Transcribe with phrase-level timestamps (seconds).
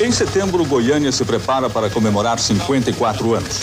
[0.00, 3.60] Em setembro, Goiânia se prepara para comemorar 54 anos.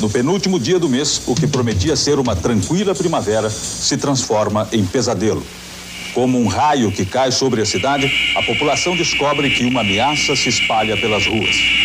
[0.00, 4.84] No penúltimo dia do mês, o que prometia ser uma tranquila primavera se transforma em
[4.84, 5.46] pesadelo.
[6.14, 10.48] Como um raio que cai sobre a cidade, a população descobre que uma ameaça se
[10.48, 11.79] espalha pelas ruas.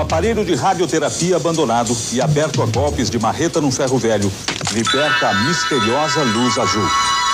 [0.00, 4.32] Um aparelho de radioterapia abandonado e aberto a golpes de marreta num ferro velho
[4.72, 6.88] liberta a misteriosa luz azul.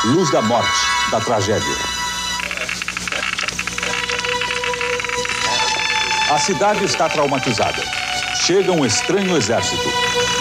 [0.07, 0.77] Luz da morte,
[1.09, 1.77] da tragédia.
[6.29, 7.81] A cidade está traumatizada.
[8.45, 9.89] Chega um estranho exército.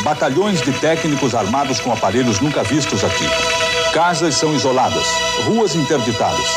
[0.04, 3.30] Batalhões de técnicos armados com aparelhos nunca vistos aqui.
[3.94, 5.06] Casas são isoladas,
[5.45, 6.48] ruas interditadas.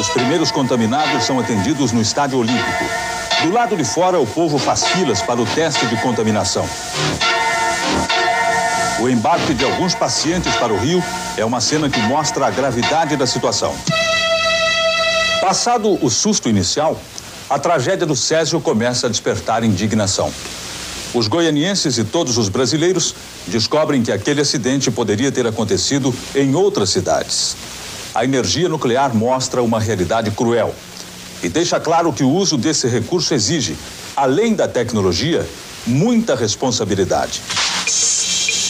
[0.00, 3.11] Os primeiros contaminados são atendidos no Estádio Olímpico.
[3.42, 6.64] Do lado de fora, o povo faz filas para o teste de contaminação.
[9.00, 11.02] O embarque de alguns pacientes para o Rio
[11.36, 13.74] é uma cena que mostra a gravidade da situação.
[15.40, 16.96] Passado o susto inicial,
[17.50, 20.32] a tragédia do Césio começa a despertar indignação.
[21.12, 23.12] Os goianienses e todos os brasileiros
[23.48, 27.56] descobrem que aquele acidente poderia ter acontecido em outras cidades.
[28.14, 30.72] A energia nuclear mostra uma realidade cruel
[31.42, 33.76] e deixa claro que o uso desse recurso exige,
[34.16, 35.46] além da tecnologia,
[35.86, 37.42] muita responsabilidade.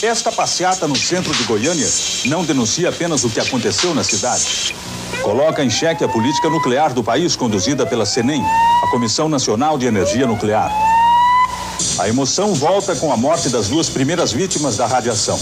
[0.01, 1.87] Esta passeata no centro de Goiânia
[2.25, 4.75] não denuncia apenas o que aconteceu na cidade.
[5.21, 8.43] Coloca em xeque a política nuclear do país conduzida pela CENEM,
[8.83, 10.69] a Comissão Nacional de Energia Nuclear.
[11.99, 15.39] A emoção volta com a morte das duas primeiras vítimas da radiação.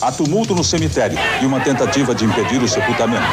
[0.00, 3.24] Há tumulto no cemitério e uma tentativa de impedir o sepultamento.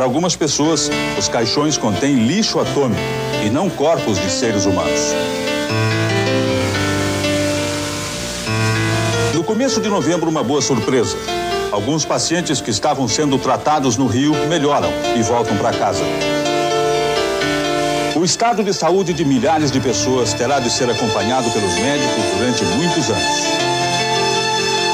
[0.00, 3.02] Para algumas pessoas, os caixões contêm lixo atômico
[3.44, 4.98] e não corpos de seres humanos.
[9.34, 11.18] No começo de novembro, uma boa surpresa.
[11.70, 16.02] Alguns pacientes que estavam sendo tratados no Rio melhoram e voltam para casa.
[18.16, 22.64] O estado de saúde de milhares de pessoas terá de ser acompanhado pelos médicos durante
[22.64, 23.50] muitos anos.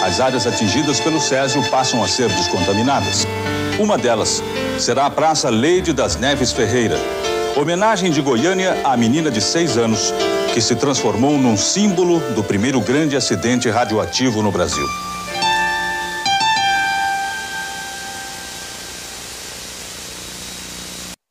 [0.05, 3.25] As áreas atingidas pelo Césio passam a ser descontaminadas.
[3.78, 4.43] Uma delas
[4.78, 6.97] será a Praça Leide das Neves Ferreira,
[7.56, 10.12] homenagem de Goiânia à menina de seis anos
[10.53, 14.86] que se transformou num símbolo do primeiro grande acidente radioativo no Brasil.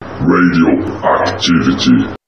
[0.02, 2.25] Radioactivity.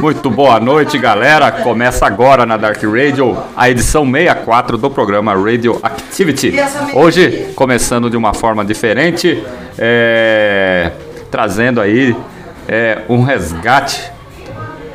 [0.00, 1.52] Muito boa noite, galera.
[1.52, 6.54] Começa agora na Dark Radio a edição 64 do programa Radio Activity.
[6.94, 9.44] Hoje, começando de uma forma diferente,
[9.78, 10.90] é,
[11.30, 12.16] trazendo aí
[12.66, 14.10] é, um resgate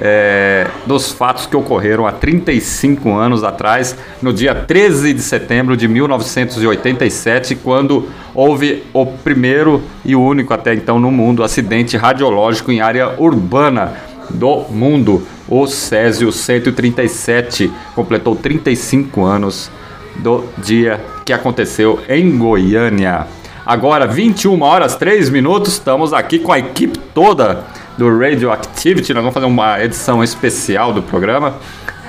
[0.02, 5.88] é, dos fatos que ocorreram há 35 anos atrás, no dia 13 de setembro de
[5.88, 13.22] 1987, quando houve o primeiro e único até então no mundo acidente radiológico em área
[13.22, 15.26] urbana do mundo.
[15.48, 19.70] O Césio 137 completou 35 anos
[20.18, 23.28] do dia que aconteceu em Goiânia.
[23.66, 27.66] Agora, 21 horas 3 minutos, estamos aqui com a equipe toda
[27.98, 29.14] do Radioactivity.
[29.14, 31.56] Nós vamos fazer uma edição especial do programa.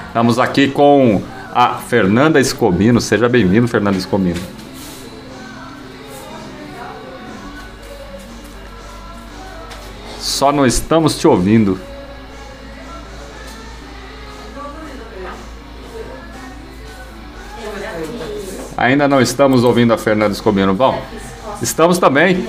[0.09, 1.23] Estamos aqui com
[1.55, 3.01] a Fernanda Escomino.
[3.01, 4.41] Seja bem-vindo, Fernanda Escomino.
[10.19, 11.79] Só não estamos te ouvindo.
[18.77, 20.75] Ainda não estamos ouvindo a Fernanda Escomino.
[20.75, 21.01] Bom,
[21.63, 22.47] estamos também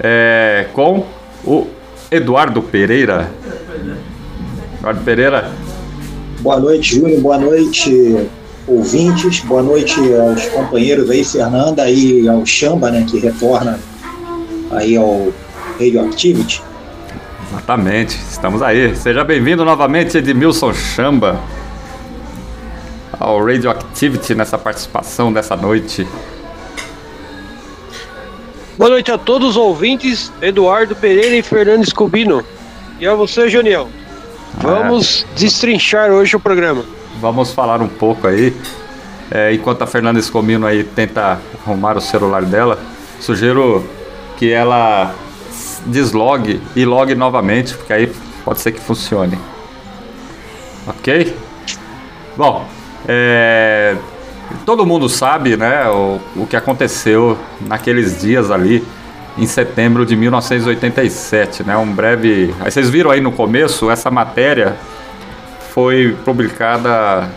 [0.00, 1.06] é, com
[1.44, 1.66] o
[2.10, 3.30] Eduardo Pereira.
[4.78, 5.50] Eduardo Pereira.
[6.40, 7.20] Boa noite, Júnior.
[7.20, 8.28] Boa noite,
[8.66, 9.40] ouvintes.
[9.40, 13.78] Boa noite aos companheiros aí, Fernanda, e ao Chamba, né, que retorna
[14.72, 15.32] aí ao
[15.78, 16.62] Radioactivity.
[17.52, 18.96] Exatamente, estamos aí.
[18.96, 21.40] Seja bem-vindo novamente, Edmilson Chamba,
[23.20, 26.08] ao Radioactivity nessa participação dessa noite.
[28.78, 32.42] Boa noite a todos os ouvintes, Eduardo Pereira e Fernando Escobino.
[32.98, 33.88] E a você, Junião.
[34.54, 35.38] Vamos é.
[35.38, 36.82] destrinchar hoje o programa.
[37.20, 38.56] Vamos falar um pouco aí.
[39.30, 42.78] É, enquanto a Fernanda Escomino aí tenta arrumar o celular dela,
[43.20, 43.86] sugiro
[44.38, 45.14] que ela
[45.86, 48.12] deslogue e logue novamente, porque aí
[48.44, 49.38] pode ser que funcione.
[50.88, 51.36] Ok?
[52.36, 52.66] Bom,
[53.12, 53.96] é,
[54.64, 58.86] todo mundo sabe né, o, o que aconteceu naqueles dias ali
[59.36, 61.76] em setembro de 1987, né?
[61.76, 62.54] Um breve.
[62.60, 64.76] Aí vocês viram aí no começo, essa matéria
[65.72, 67.28] foi publicada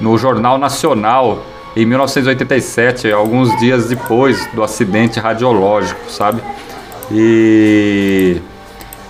[0.00, 1.44] no Jornal Nacional
[1.74, 6.40] em 1987, alguns dias depois do acidente radiológico, sabe?
[7.10, 8.40] E,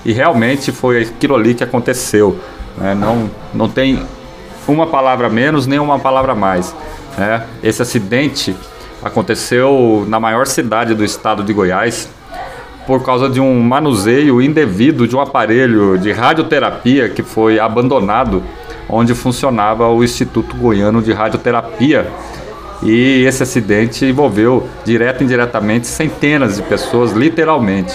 [0.05, 2.39] e realmente foi aquilo ali que aconteceu.
[2.79, 2.95] Né?
[2.95, 4.03] Não, não tem
[4.67, 6.75] uma palavra menos nem uma palavra mais.
[7.17, 7.45] Né?
[7.63, 8.55] Esse acidente
[9.03, 12.09] aconteceu na maior cidade do estado de Goiás,
[12.87, 18.43] por causa de um manuseio indevido de um aparelho de radioterapia que foi abandonado
[18.89, 22.07] onde funcionava o Instituto Goiano de Radioterapia.
[22.83, 27.95] E esse acidente envolveu direto e indiretamente centenas de pessoas, literalmente.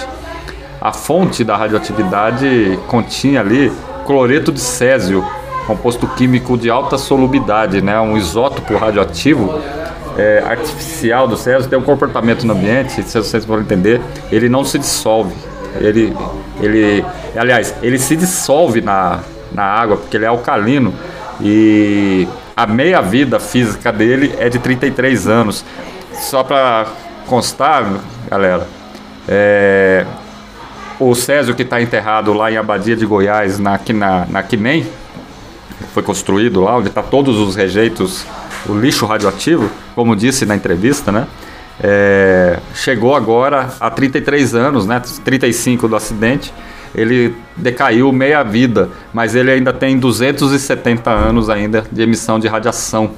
[0.81, 3.71] A fonte da radioatividade continha ali
[4.05, 5.23] cloreto de césio,
[5.71, 7.97] composto químico de alta solubilidade, né?
[8.01, 9.57] um isótopo radioativo
[10.17, 14.65] é, artificial do céu tem um comportamento no ambiente, se vocês forem entender, ele não
[14.65, 15.33] se dissolve.
[15.79, 16.13] Ele,
[16.59, 17.05] ele,
[17.37, 19.21] aliás, ele se dissolve na,
[19.53, 20.93] na água porque ele é alcalino
[21.39, 25.63] e a meia vida física dele é de 33 anos.
[26.13, 26.87] Só para
[27.27, 27.85] constar,
[28.29, 28.67] galera,
[29.29, 30.05] é,
[30.99, 34.85] o Césio que está enterrado lá em Abadia de Goiás, na, na, na Quinem,
[35.93, 38.25] foi construído lá, onde está todos os rejeitos
[38.67, 41.27] o lixo radioativo, como disse na entrevista, né?
[41.83, 45.01] É, chegou agora a 33 anos, né?
[45.23, 46.53] 35 do acidente.
[46.93, 53.11] Ele decaiu meia vida, mas ele ainda tem 270 anos ainda de emissão de radiação.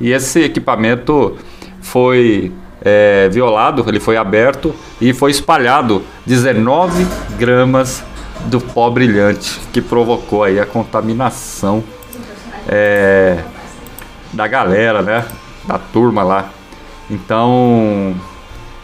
[0.00, 1.36] E esse equipamento
[1.80, 2.52] foi
[2.82, 7.06] é, violado, ele foi aberto e foi espalhado 19
[7.38, 8.04] gramas
[8.46, 11.82] do pó brilhante que provocou aí a contaminação.
[12.66, 13.42] É,
[14.32, 15.24] da galera, né?
[15.66, 16.50] Da turma lá.
[17.10, 18.14] Então,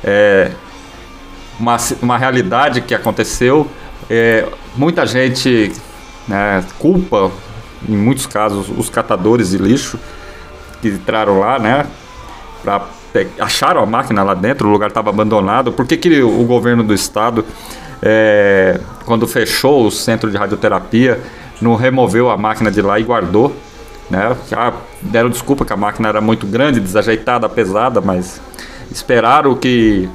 [0.03, 0.51] é
[1.59, 3.69] uma, uma realidade que aconteceu.
[4.09, 4.47] É,
[4.77, 5.73] muita gente
[6.27, 7.31] né, culpa,
[7.89, 9.99] em muitos casos, os catadores de lixo
[10.81, 11.87] que entraram lá, né?
[12.62, 12.87] Pra,
[13.39, 15.73] acharam a máquina lá dentro, o lugar estava abandonado.
[15.73, 17.45] Por que, que o governo do estado,
[18.02, 21.20] é, quando fechou o centro de radioterapia,
[21.61, 23.55] não removeu a máquina de lá e guardou?
[24.11, 24.37] Né?
[24.49, 28.41] Já deram desculpa que a máquina era muito grande, desajeitada, pesada, mas
[28.91, 30.08] esperaram que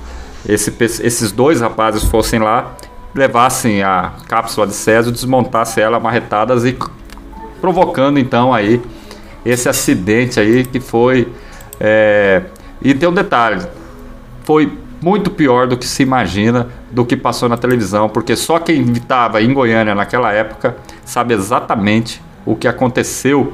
[0.47, 2.75] esse, esses dois rapazes fossem lá,
[3.13, 6.77] levassem a cápsula de Césio, desmontassem ela marretadas e
[7.59, 8.81] provocando então aí
[9.45, 11.27] esse acidente aí que foi.
[11.79, 12.43] É...
[12.81, 13.65] E tem um detalhe:
[14.43, 18.81] foi muito pior do que se imagina do que passou na televisão, porque só quem
[18.91, 20.75] estava em Goiânia naquela época
[21.05, 23.53] sabe exatamente o que aconteceu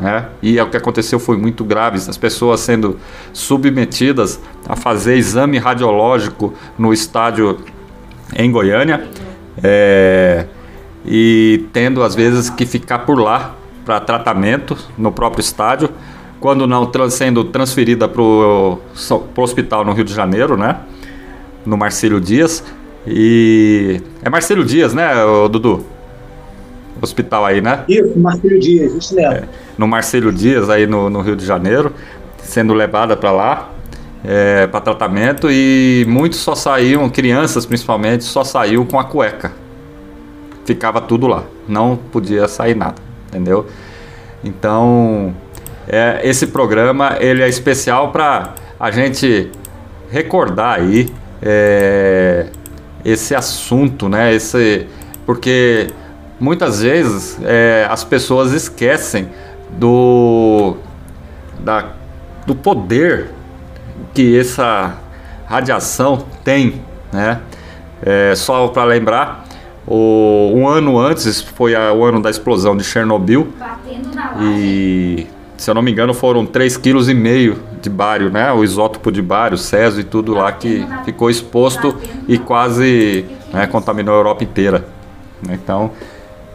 [0.00, 0.26] né?
[0.42, 2.98] E o que aconteceu foi muito grave, as pessoas sendo
[3.34, 7.58] submetidas a fazer exame radiológico no estádio
[8.34, 9.06] em Goiânia
[9.62, 10.46] é,
[11.04, 15.90] e tendo às vezes que ficar por lá para tratamento no próprio estádio,
[16.40, 18.78] quando não sendo transferida para o
[19.36, 20.80] hospital no Rio de Janeiro, né?
[21.64, 22.64] No Marcelo Dias.
[23.06, 25.12] E é Marcelo Dias, né,
[25.50, 25.84] Dudu?
[27.02, 27.84] hospital aí, né?
[27.88, 29.32] Isso, Marcelo Dias, isso mesmo.
[29.32, 29.44] É,
[29.78, 31.92] no Marcelo Dias, aí no, no Rio de Janeiro,
[32.42, 33.70] sendo levada para lá
[34.24, 39.52] é, para tratamento e muitos só saíam, crianças principalmente, só saíam com a cueca.
[40.64, 42.96] Ficava tudo lá, não podia sair nada,
[43.28, 43.66] entendeu?
[44.44, 45.34] Então,
[45.92, 49.50] é, esse programa ele é especial para a gente
[50.08, 52.46] recordar aí é,
[53.04, 54.32] esse assunto, né?
[54.32, 54.86] Esse,
[55.26, 55.88] porque
[56.38, 59.28] muitas vezes é, as pessoas esquecem
[59.70, 60.76] do,
[61.58, 61.88] da,
[62.46, 63.30] do poder
[64.14, 64.96] que essa
[65.44, 66.80] radiação tem,
[67.12, 67.40] né?
[68.00, 69.44] É, só para lembrar,
[69.84, 73.48] o, um ano antes foi a, o ano da explosão de Chernobyl
[74.40, 75.26] e
[75.60, 78.50] se eu não me engano foram 3,5 kg de bário, né?
[78.50, 81.94] O isótopo de bário, césio e tudo lá que ficou exposto
[82.26, 84.86] e quase né, contaminou a Europa inteira.
[85.50, 85.90] Então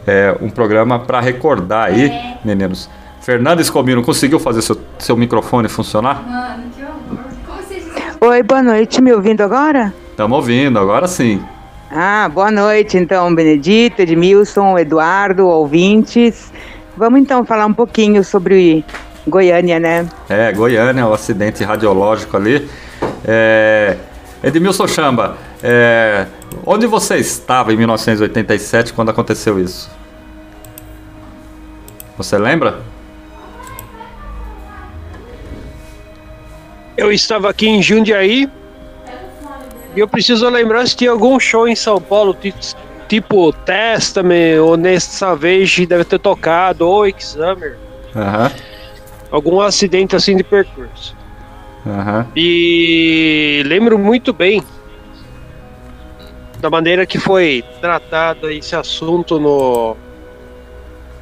[0.04, 2.10] é, um programa para recordar aí,
[2.44, 2.90] meninos.
[3.20, 6.24] Fernanda Escomino, conseguiu fazer seu, seu microfone funcionar?
[6.28, 8.32] Mano, que horror.
[8.32, 9.00] Oi, boa noite.
[9.00, 9.94] Me ouvindo agora?
[10.10, 11.40] Estamos ouvindo, agora sim.
[11.88, 16.52] Ah, boa noite então, Benedito, Edmilson, Eduardo, ouvintes.
[16.96, 18.84] Vamos então falar um pouquinho sobre
[19.26, 20.08] Goiânia, né?
[20.28, 22.68] É, Goiânia, o acidente radiológico ali.
[23.24, 23.96] É...
[24.42, 26.26] Edmilson Chamba, é...
[26.64, 29.90] onde você estava em 1987 quando aconteceu isso?
[32.16, 32.80] Você lembra?
[36.96, 38.48] Eu estava aqui em Jundiaí
[39.94, 42.34] e eu preciso lembrar se tinha algum show em São Paulo,
[43.08, 47.76] tipo Testament ou Nessa Vez deve ter tocado, ou Examer.
[48.14, 48.50] Aham.
[49.30, 51.16] Algum acidente assim de percurso.
[51.86, 52.26] Aham.
[52.34, 54.62] E lembro muito bem
[56.60, 59.96] da maneira que foi tratado esse assunto no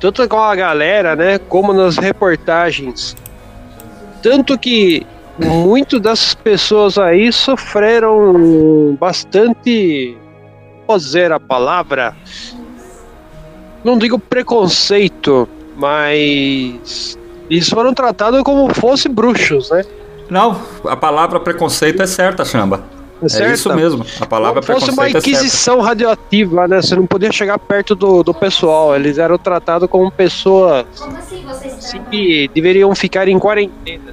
[0.00, 3.16] tanto com a galera, né, como nas reportagens.
[4.22, 5.06] Tanto que
[5.38, 10.16] muito das pessoas aí sofreram bastante,
[10.88, 12.14] dizer a palavra,
[13.82, 17.18] não digo preconceito, mas
[17.50, 19.84] eles foram tratados como fossem bruxos, né?
[20.30, 22.82] Não, a palavra preconceito é certa, Chamba.
[23.22, 23.54] É, certa?
[23.54, 26.82] isso mesmo, a palavra Como fosse uma preconceito é inquisição radioativa, né?
[26.82, 28.94] Você não podia chegar perto do, do pessoal.
[28.94, 34.12] Eles eram tratados como pessoas Como assim vocês assim, que deveriam ficar em quarentena.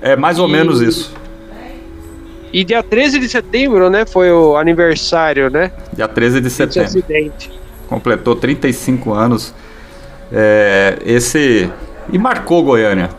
[0.00, 1.12] É mais ou E- menos isso.
[2.52, 4.04] E dia 13 de setembro, né?
[4.04, 5.70] Foi o aniversário, né?
[5.94, 6.88] Dia 13 de setembro.
[6.88, 7.50] acidente.
[7.88, 9.54] completou 35 anos.
[10.30, 11.70] É, esse
[12.10, 13.10] e marcou Goiânia.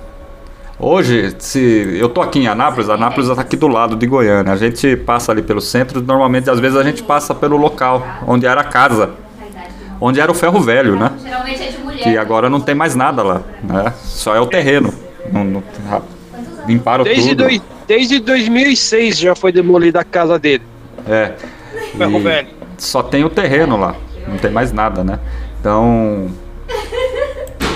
[0.79, 4.51] Hoje, se eu tô aqui em Anápolis, Anápolis está aqui do lado de Goiânia.
[4.51, 8.45] A gente passa ali pelo centro, normalmente às vezes a gente passa pelo local onde
[8.45, 9.11] era a casa,
[10.01, 11.11] onde era o ferro velho, né?
[11.23, 12.03] Geralmente é de mulher.
[12.03, 13.93] Que agora não tem mais nada lá, né?
[14.03, 14.93] Só é o terreno.
[15.31, 15.63] Não, não,
[16.67, 17.43] limparam Desde, tudo.
[17.43, 20.63] dois, desde 2006 já foi demolida a casa dele.
[21.07, 21.33] É.
[21.97, 22.47] Ferro E velho.
[22.77, 23.95] Só tem o terreno lá,
[24.27, 25.19] não tem mais nada, né?
[25.59, 26.29] Então.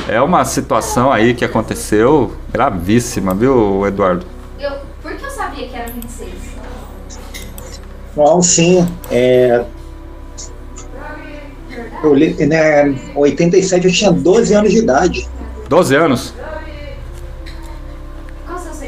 [0.10, 4.25] É uma situação aí que aconteceu gravíssima, viu, Eduardo?
[4.58, 6.32] Eu, por que eu sabia que era 26?
[8.15, 8.88] Não, sim.
[9.12, 9.65] É,
[12.03, 15.27] eu, li- né, 87 eu tinha 12 anos de idade.
[15.67, 16.34] 12 anos,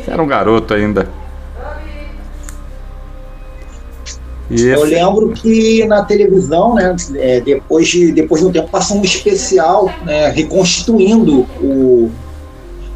[0.09, 1.07] era um garoto ainda.
[4.49, 8.67] E Eu esse, lembro que na televisão, né, é, depois, de, depois de um tempo,
[8.69, 12.09] passou um especial né, reconstituindo o,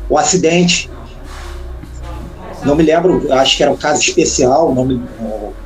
[0.09, 0.89] o acidente.
[2.65, 5.01] Não me lembro, acho que era um caso especial, me-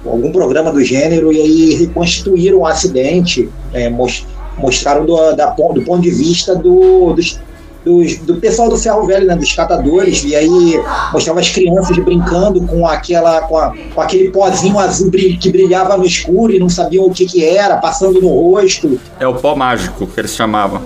[0.05, 4.25] algum programa do gênero, e aí reconstituíram o acidente, é, mos-
[4.57, 7.39] mostraram do, da, do ponto de vista do, dos,
[7.87, 10.81] dos- do pessoal do ferro velho, né, dos catadores, e aí
[11.13, 16.05] mostrava as crianças brincando com aquela com, a- com aquele pozinho azul que brilhava no
[16.05, 18.99] escuro e não sabiam o que, que era, passando no rosto.
[19.19, 20.81] é o pó mágico que eles chamavam.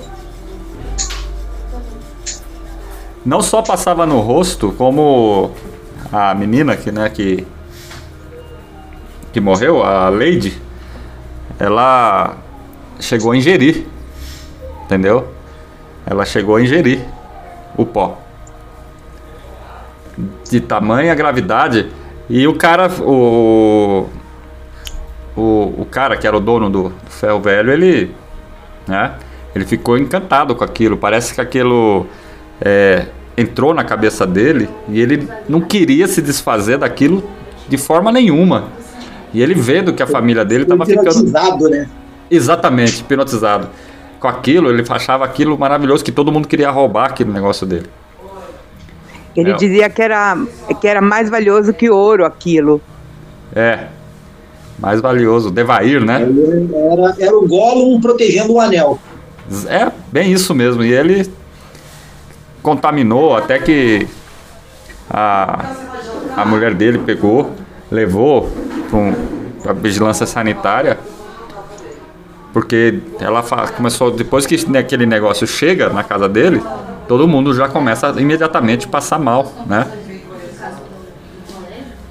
[3.26, 5.52] Não só passava no rosto, como
[6.12, 7.46] a menina que, né, que,
[9.32, 10.60] que morreu, a Lady,
[11.60, 12.36] ela
[13.00, 13.86] chegou a ingerir,
[14.86, 15.28] entendeu?
[16.12, 17.00] Ela chegou a ingerir
[17.78, 18.20] o pó.
[20.50, 21.88] De tamanha gravidade.
[22.30, 24.10] E o cara, o,
[25.38, 25.42] o,
[25.78, 28.14] o cara que era o dono do, do ferro velho, ele,
[28.86, 29.14] né,
[29.56, 30.98] ele ficou encantado com aquilo.
[30.98, 32.06] Parece que aquilo
[32.60, 33.06] é,
[33.38, 37.24] entrou na cabeça dele e ele não queria se desfazer daquilo
[37.70, 38.66] de forma nenhuma.
[39.34, 41.90] E ele vendo que a família dele estava ficando hipnotizado, né?
[42.30, 43.70] exatamente hipnotizado
[44.22, 44.70] com aquilo.
[44.70, 47.88] Ele achava aquilo maravilhoso que todo mundo queria roubar aquele negócio dele.
[49.36, 49.56] Ele É.
[49.56, 50.38] dizia que era,
[50.80, 52.80] que era mais valioso que ouro aquilo.
[53.54, 53.88] É.
[54.80, 56.22] Mais valioso, Devair, né?
[56.92, 59.00] Era, era o Gollum protegendo o anel.
[59.68, 60.84] É bem isso mesmo.
[60.84, 61.30] E ele
[62.64, 64.08] contaminou até que
[65.10, 65.66] a,
[66.36, 67.52] a mulher dele pegou,
[67.90, 68.50] levou
[69.62, 70.98] para a vigilância sanitária.
[72.54, 73.42] Porque ela
[73.76, 76.62] começou, depois que né, aquele negócio chega na casa dele,
[77.08, 79.88] todo mundo já começa a imediatamente passar mal, né?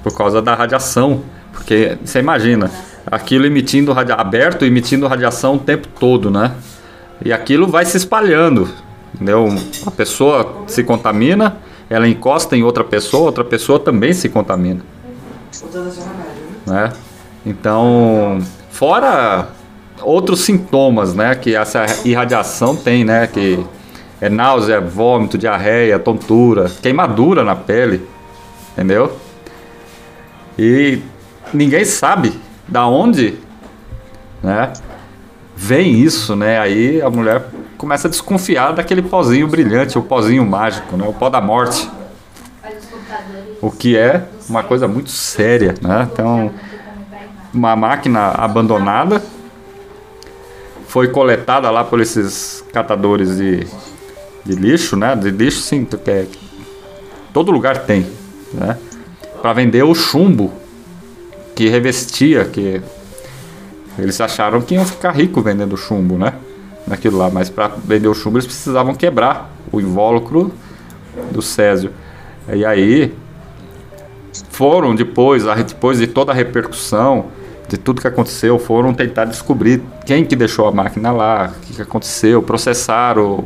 [0.01, 1.21] Por causa da radiação.
[1.53, 2.71] Porque você imagina,
[3.05, 6.53] aquilo emitindo radia aberto, emitindo radiação o tempo todo, né?
[7.23, 8.67] E aquilo vai se espalhando.
[9.13, 9.47] Entendeu?
[9.85, 11.57] A pessoa se contamina,
[11.89, 14.81] ela encosta em outra pessoa, outra pessoa também se contamina.
[16.65, 16.93] Né?
[17.45, 18.39] Então,
[18.71, 19.49] fora
[20.01, 23.63] outros sintomas, né, que essa irradiação tem, né, que
[24.19, 28.07] é náusea, vômito, diarreia, tontura, queimadura na pele,
[28.73, 29.17] entendeu?
[30.57, 30.99] E
[31.51, 33.39] ninguém sabe da onde,
[34.43, 34.71] né?
[35.55, 36.59] Vem isso, né?
[36.59, 37.45] Aí a mulher
[37.77, 41.07] começa a desconfiar daquele pozinho brilhante, o pozinho mágico, né?
[41.07, 41.89] O pó da morte.
[43.61, 46.07] O que é uma coisa muito séria, né?
[46.11, 46.51] Então,
[47.53, 49.21] uma máquina abandonada
[50.91, 53.65] foi coletada lá por esses catadores de,
[54.43, 55.15] de lixo, né?
[55.15, 56.27] De lixo, sim, que é,
[57.33, 58.05] todo lugar tem,
[58.53, 58.77] né?
[59.41, 60.51] Para vender o chumbo
[61.55, 62.81] que revestia, que
[63.97, 66.33] eles acharam que iam ficar ricos vendendo chumbo, né?
[66.85, 70.51] Naquilo lá, mas para vender o chumbo eles precisavam quebrar o invólucro
[71.31, 71.93] do Césio.
[72.53, 73.15] E aí
[74.49, 77.27] foram depois, depois de toda a repercussão
[77.71, 81.73] de tudo que aconteceu, foram tentar descobrir quem que deixou a máquina lá, o que,
[81.75, 83.45] que aconteceu, processaram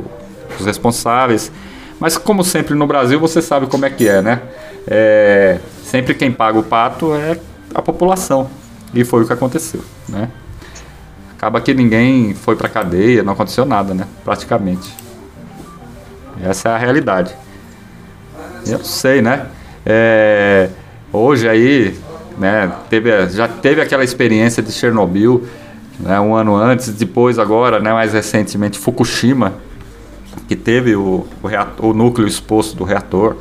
[0.59, 1.51] os responsáveis.
[1.99, 4.41] Mas como sempre no Brasil, você sabe como é que é, né?
[4.87, 7.37] É, sempre quem paga o pato é
[7.73, 8.49] a população.
[8.95, 10.27] E foi o que aconteceu, né?
[11.37, 14.07] Acaba que ninguém foi para cadeia, não aconteceu nada, né?
[14.23, 14.91] Praticamente.
[16.43, 17.31] Essa é a realidade.
[18.65, 19.45] Eu sei, né?
[19.85, 20.69] É,
[21.13, 21.95] hoje aí,
[22.37, 25.43] né, teve, já teve aquela experiência de Chernobyl,
[25.99, 29.53] né, um ano antes, depois agora, né, mais recentemente Fukushima,
[30.47, 33.37] que teve o, o, reator, o núcleo exposto do reator.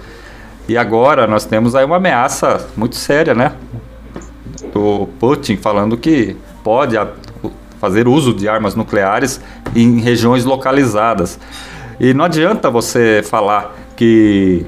[0.69, 3.53] E agora nós temos aí uma ameaça muito séria, né?
[4.73, 6.97] Do Putin falando que pode
[7.79, 9.41] fazer uso de armas nucleares
[9.77, 11.39] em regiões localizadas.
[12.01, 14.65] E não adianta você falar que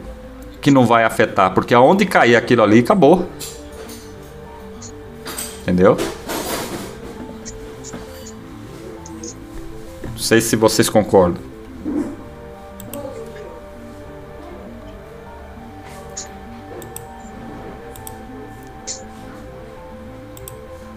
[0.67, 3.25] que não vai afetar, porque aonde cair aquilo ali, acabou.
[5.67, 5.97] Entendeu?
[10.13, 11.43] Não sei se vocês concordam.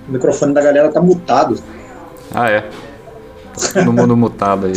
[0.08, 1.60] O microfone da galera tá mutado.
[2.32, 2.70] Ah, é.
[3.74, 4.74] Todo mundo mutado aí.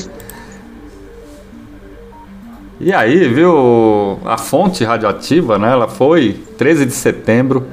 [2.81, 5.71] E aí, viu, a fonte radioativa, né?
[5.71, 7.67] Ela foi 13 de setembro.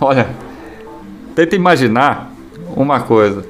[0.00, 0.28] Olha,
[1.36, 2.32] tenta imaginar
[2.74, 3.44] uma coisa.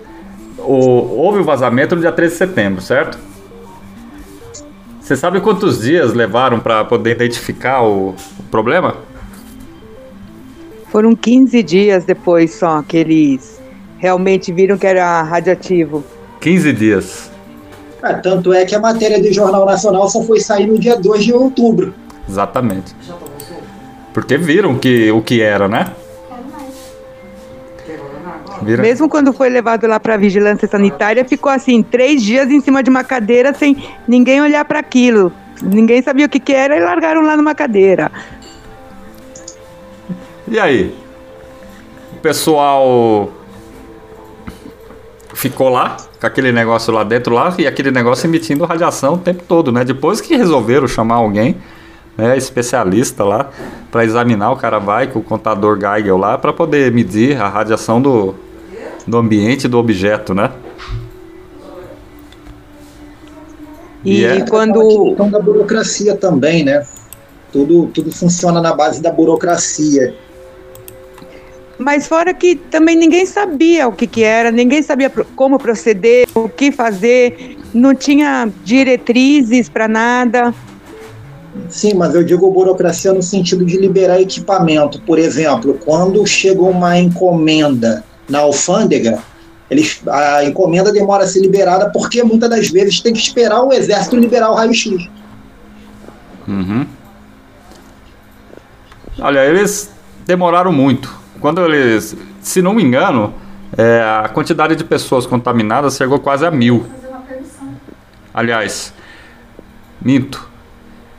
[0.58, 3.16] O, houve o vazamento no dia 13 de setembro, certo?
[5.00, 8.96] Você sabe quantos dias levaram para poder identificar o, o, problema?
[10.90, 13.60] Foram 15 dias depois só que eles
[13.98, 16.04] realmente viram que era radioativo.
[16.40, 17.30] 15 dias.
[18.02, 21.24] É, tanto é que a matéria do Jornal Nacional só foi sair no dia 2
[21.24, 21.94] de outubro.
[22.28, 22.94] Exatamente.
[24.12, 25.92] Porque viram que, o que era, né?
[28.62, 28.82] Viram?
[28.82, 32.82] Mesmo quando foi levado lá para a vigilância sanitária, ficou assim, três dias em cima
[32.82, 35.32] de uma cadeira sem ninguém olhar para aquilo.
[35.62, 38.10] Ninguém sabia o que, que era e largaram lá numa cadeira.
[40.48, 40.94] E aí?
[42.12, 43.32] O pessoal
[45.34, 49.44] ficou lá, com aquele negócio lá dentro lá, e aquele negócio emitindo radiação o tempo
[49.46, 49.84] todo, né?
[49.84, 51.56] Depois que resolveram chamar alguém,
[52.16, 53.50] né, especialista lá,
[53.90, 58.00] para examinar, o cara vai com o contador Geiger lá, para poder medir a radiação
[58.00, 58.34] do,
[59.06, 60.50] do ambiente do objeto, né?
[64.04, 64.80] E, e é quando.
[64.80, 66.84] A questão da burocracia também, né?
[67.52, 70.14] Tudo, tudo funciona na base da burocracia.
[71.78, 76.48] Mas fora que também ninguém sabia o que, que era, ninguém sabia como proceder, o
[76.48, 80.54] que fazer, não tinha diretrizes para nada.
[81.68, 85.00] Sim, mas eu digo burocracia no sentido de liberar equipamento.
[85.02, 89.22] Por exemplo, quando chega uma encomenda na alfândega,
[89.70, 93.72] eles, a encomenda demora a ser liberada porque muitas das vezes tem que esperar o
[93.72, 95.08] exército liberar o raio-x.
[96.46, 96.86] Uhum.
[99.18, 99.90] Olha, eles
[100.24, 103.34] demoraram muito quando eles, se não me engano,
[103.76, 106.86] é, a quantidade de pessoas contaminadas chegou quase a mil.
[108.32, 108.92] Aliás,
[110.00, 110.48] minto.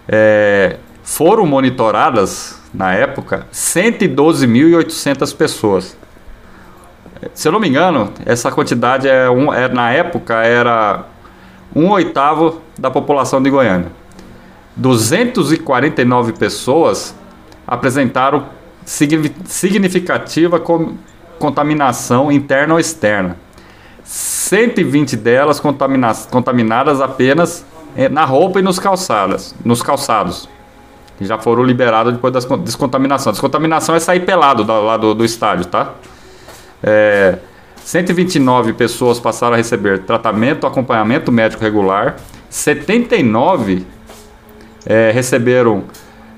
[0.08, 5.98] É, foram monitoradas, na época, 112.800 pessoas.
[7.34, 11.06] Se eu não me engano, essa quantidade é, um, é na época era
[11.75, 13.91] um oitavo da população de Goiânia.
[14.75, 17.15] 249 pessoas
[17.67, 18.45] apresentaram
[18.86, 20.62] significativa
[21.39, 23.36] contaminação interna ou externa.
[24.03, 27.65] 120 delas contamina contaminadas apenas
[27.97, 30.47] eh, na roupa e nos calçados, nos calçados.
[31.17, 33.34] Que já foram liberados depois da descontaminação.
[33.34, 35.93] Descontaminação é sair pelado do, lá do, do estádio, tá?
[36.83, 37.37] É,
[37.77, 42.17] 129 pessoas passaram a receber tratamento, acompanhamento médico regular.
[42.49, 43.85] 79
[44.85, 45.83] é, receberam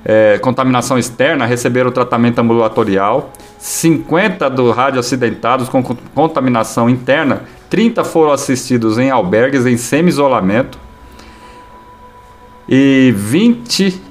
[0.05, 8.03] é, contaminação externa receberam tratamento ambulatorial, 50 do rádio acidentados com con- contaminação interna, 30
[8.03, 10.79] foram assistidos em albergues em semi-isolamento
[12.67, 14.01] e 20,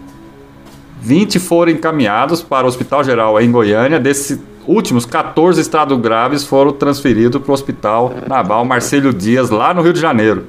[1.00, 3.98] 20 foram encaminhados para o Hospital Geral em Goiânia.
[3.98, 4.38] Desses
[4.68, 9.92] últimos, 14 estados graves foram transferidos para o Hospital Naval Marcelo Dias, lá no Rio
[9.92, 10.44] de Janeiro.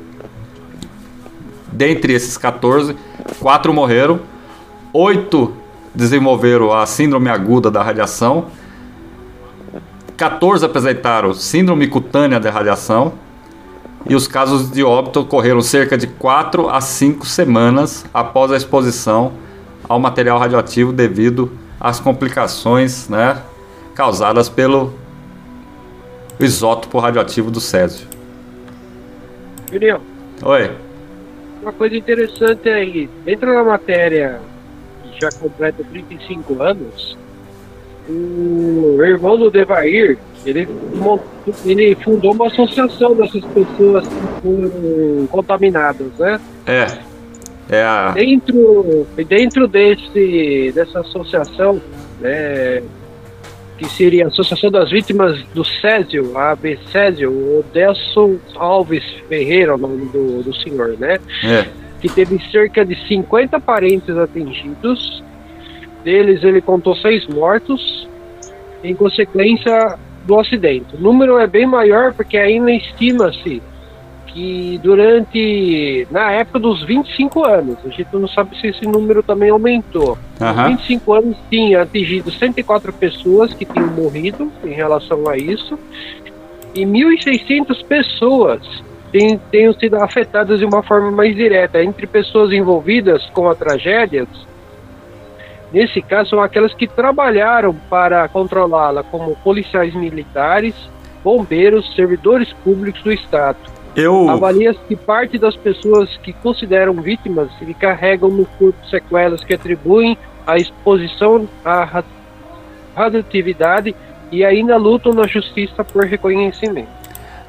[1.72, 2.96] Dentre esses 14,
[3.40, 4.20] 4 morreram,
[4.92, 5.54] 8
[5.96, 8.48] desenvolveram a síndrome aguda da radiação,
[10.18, 13.14] 14 apresentaram síndrome cutânea da radiação
[14.08, 19.32] e os casos de óbito ocorreram cerca de 4 a 5 semanas após a exposição
[19.88, 23.38] ao material radioativo devido às complicações né,
[24.00, 24.94] causadas pelo
[26.40, 28.08] isótopo radioativo do césio.
[29.70, 30.00] Julião,
[30.42, 30.72] Oi.
[31.62, 34.40] uma coisa interessante aí, dentro da matéria
[35.04, 37.18] que já completa 35 anos,
[38.08, 40.66] o irmão do Devair, ele,
[41.66, 46.40] ele fundou uma associação dessas pessoas que foram contaminadas, né?
[46.66, 46.88] É.
[47.70, 48.12] É a.
[48.12, 51.82] Dentro, dentro desse, dessa associação,
[52.22, 52.82] né,
[53.80, 57.64] que seria a Associação das Vítimas do Césio, a AB Césio, o
[58.58, 61.18] Alves Ferreira, o nome do, do senhor, né?
[61.46, 61.66] É.
[62.02, 65.24] que teve cerca de 50 parentes atingidos.
[66.04, 68.08] Deles, ele contou seis mortos
[68.84, 70.96] em consequência do acidente.
[70.96, 73.62] O número é bem maior porque ainda estima-se
[74.34, 79.50] que durante, na época dos 25 anos, a gente não sabe se esse número também
[79.50, 80.18] aumentou.
[80.40, 80.70] Aham.
[80.70, 85.78] 25 anos tinha atingido 104 pessoas que tinham morrido em relação a isso,
[86.74, 88.62] e 1.600 pessoas
[89.12, 91.84] têm, tenham sido afetadas de uma forma mais direta.
[91.84, 94.28] Entre pessoas envolvidas com a tragédia,
[95.74, 100.76] nesse caso, são aquelas que trabalharam para controlá-la, como policiais militares,
[101.24, 103.79] bombeiros, servidores públicos do Estado.
[104.00, 104.30] Eu.
[104.30, 110.18] Avalia-se que parte das pessoas que consideram vítimas e carregam no corpo sequelas que atribuem
[110.48, 112.04] à exposição à ra-
[112.96, 113.96] radioatividade
[114.32, 116.90] e ainda lutam na justiça por reconhecimento.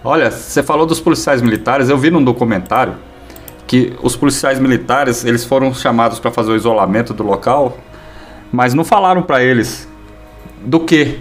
[0.02, 2.94] Olha, você falou dos policiais militares, eu vi num documentário
[3.66, 7.78] que os policiais militares, eles foram chamados para fazer o isolamento do local,
[8.50, 9.88] mas não falaram para eles
[10.60, 11.20] do que.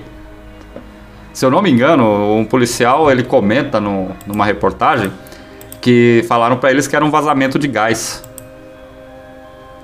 [1.34, 5.12] Se eu não me engano, um policial, ele comenta no, numa reportagem
[5.80, 8.24] que falaram para eles que era um vazamento de gás.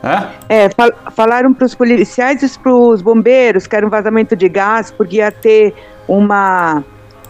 [0.04, 0.66] É?
[0.66, 4.48] É, fal- falaram para os policiais e para os bombeiros que era um vazamento de
[4.48, 5.74] gás, porque ia ter
[6.08, 6.84] uma,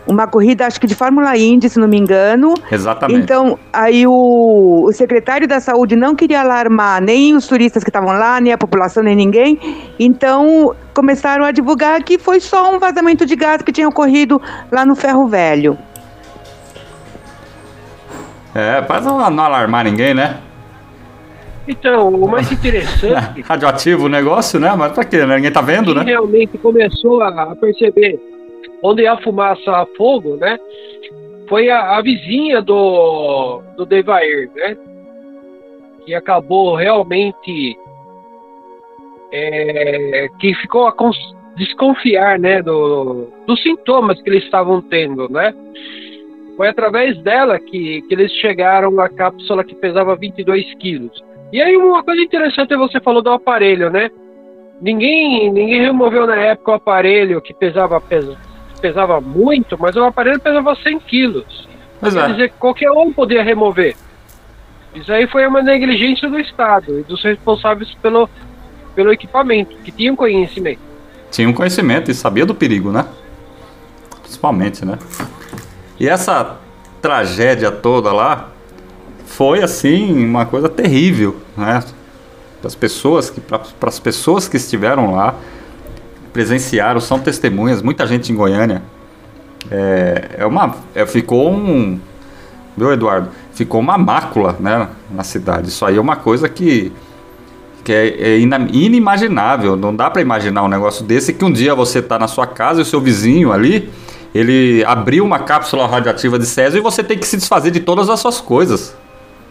[0.07, 2.53] uma corrida, acho que de Fórmula Indy, se não me engano.
[2.71, 3.19] Exatamente.
[3.19, 8.13] Então, aí o, o secretário da saúde não queria alarmar nem os turistas que estavam
[8.13, 9.59] lá, nem a população, nem ninguém.
[9.99, 14.41] Então, começaram a divulgar que foi só um vazamento de gás que tinha ocorrido
[14.71, 15.77] lá no Ferro Velho.
[18.53, 20.37] É, para não, alarmar ninguém, né?
[21.67, 24.73] Então, o mais interessante Radioativo o negócio, né?
[24.77, 25.25] Mas pra quê?
[25.25, 25.35] né?
[25.35, 26.03] Ninguém tá vendo, quem né?
[26.03, 28.34] realmente começou a perceber
[28.83, 30.57] onde há fumaça há fogo, né?
[31.47, 34.77] Foi a, a vizinha do, do Devair, né?
[36.05, 37.77] Que acabou realmente
[39.31, 40.93] é, que ficou a
[41.55, 42.61] desconfiar, né?
[42.61, 45.53] Do, dos sintomas que eles estavam tendo, né?
[46.57, 51.23] Foi através dela que, que eles chegaram à cápsula que pesava 22 quilos.
[51.51, 54.09] E aí uma coisa interessante é você falou do aparelho, né?
[54.81, 58.37] Ninguém, ninguém removeu na época o aparelho que pesava, pes-
[58.85, 61.67] pesava muito, mas o aparelho pesava 100 quilos.
[61.99, 62.31] Pois Quer é.
[62.33, 63.95] dizer que qualquer um podia remover.
[64.93, 68.29] Isso aí foi uma negligência do Estado e dos responsáveis pelo,
[68.93, 70.79] pelo equipamento, que tinham conhecimento.
[71.31, 73.05] Tinha um conhecimento e sabia do perigo, né?
[74.21, 74.99] Principalmente, né?
[75.99, 76.57] E essa
[77.01, 78.51] tragédia toda lá
[79.25, 81.83] foi assim uma coisa terrível, né?
[82.61, 85.35] Para as pessoas que para as pessoas que estiveram lá
[86.35, 88.83] presenciaram, são testemunhas, muita gente em Goiânia.
[89.71, 91.97] É, é uma é, ficou um
[92.75, 93.29] viu, Eduardo?
[93.53, 95.69] Ficou uma mácula, né, na cidade.
[95.69, 96.91] Isso aí é uma coisa que
[97.85, 99.77] que é, é inimaginável.
[99.77, 102.79] Não dá para imaginar um negócio desse que um dia você tá na sua casa
[102.79, 103.89] e o seu vizinho ali,
[104.33, 108.09] ele abriu uma cápsula radioativa de césio e você tem que se desfazer de todas
[108.09, 108.93] as suas coisas.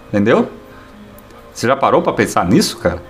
[0.08, 0.50] Entendeu?
[1.54, 3.00] Você já parou para pensar nisso, cara?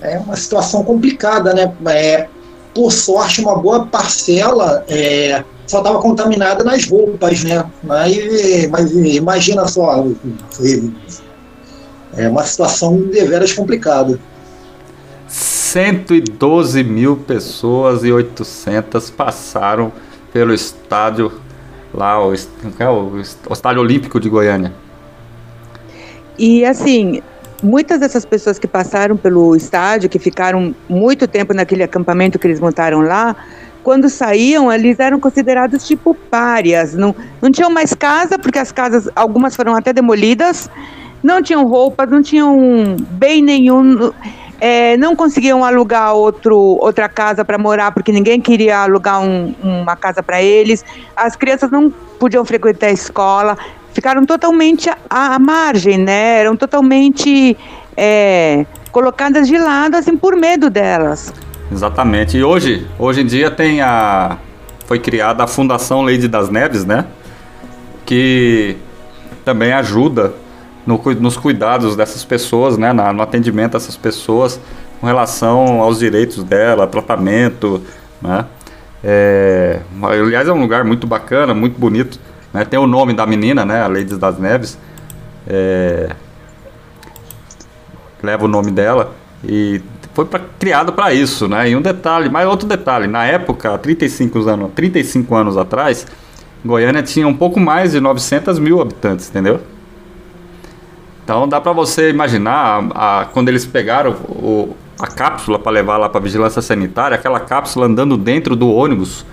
[0.00, 1.72] É uma situação complicada, né?
[1.86, 2.28] É,
[2.76, 7.64] por sorte, uma boa parcela é, só estava contaminada nas roupas, né?
[7.82, 8.14] Mas,
[8.68, 10.04] mas imagina só,
[12.14, 14.20] é uma situação deveras complicada.
[15.26, 19.90] 112 mil pessoas e 800 passaram
[20.30, 21.32] pelo estádio
[21.94, 24.70] lá, o, é o, o estádio olímpico de Goiânia.
[26.38, 27.22] E assim,
[27.62, 32.60] muitas dessas pessoas que passaram pelo estádio, que ficaram muito tempo naquele acampamento que eles
[32.60, 33.36] montaram lá,
[33.82, 36.94] quando saíam, eles eram considerados tipo párias.
[36.94, 40.68] Não, não tinham mais casa, porque as casas, algumas foram até demolidas,
[41.22, 44.12] não tinham roupas, não tinham bem nenhum.
[44.60, 49.94] É, não conseguiam alugar outro, outra casa para morar, porque ninguém queria alugar um, uma
[49.94, 50.84] casa para eles.
[51.14, 51.88] As crianças não
[52.18, 53.56] podiam frequentar a escola,
[53.96, 56.40] ficaram totalmente à, à margem, né?
[56.40, 57.56] Eram totalmente
[57.96, 61.32] é, colocadas de lado, assim, por medo delas.
[61.72, 62.36] Exatamente.
[62.36, 64.36] E hoje, hoje em dia tem a
[64.84, 67.06] foi criada a Fundação Lady das Neves, né?
[68.04, 68.76] Que
[69.46, 70.34] também ajuda
[70.86, 72.92] no, nos cuidados dessas pessoas, né?
[72.92, 74.60] no atendimento dessas pessoas
[75.00, 77.82] com relação aos direitos dela, tratamento,
[78.20, 78.44] né?
[79.02, 82.20] É, aliás, é um lugar muito bacana, muito bonito.
[82.56, 82.64] Né?
[82.64, 83.82] Tem o nome da menina, né?
[83.82, 84.78] A Lady das Neves.
[85.46, 86.08] É,
[88.22, 89.14] leva o nome dela.
[89.44, 89.82] E
[90.14, 91.68] foi pra, criado para isso, né?
[91.68, 96.06] E um detalhe, mais outro detalhe, na época, 35 anos, 35 anos atrás,
[96.64, 99.60] Goiânia tinha um pouco mais de 900 mil habitantes, entendeu?
[101.22, 105.98] Então dá para você imaginar a, a, quando eles pegaram o, a cápsula para levar
[105.98, 109.26] lá para vigilância sanitária, aquela cápsula andando dentro do ônibus,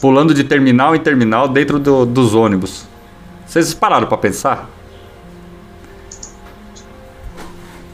[0.00, 2.86] pulando de terminal em terminal dentro do, dos ônibus.
[3.46, 4.68] Vocês pararam para pensar?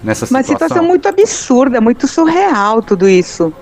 [0.03, 0.53] nessa situação.
[0.53, 3.53] Uma situação muito absurda, muito surreal tudo isso.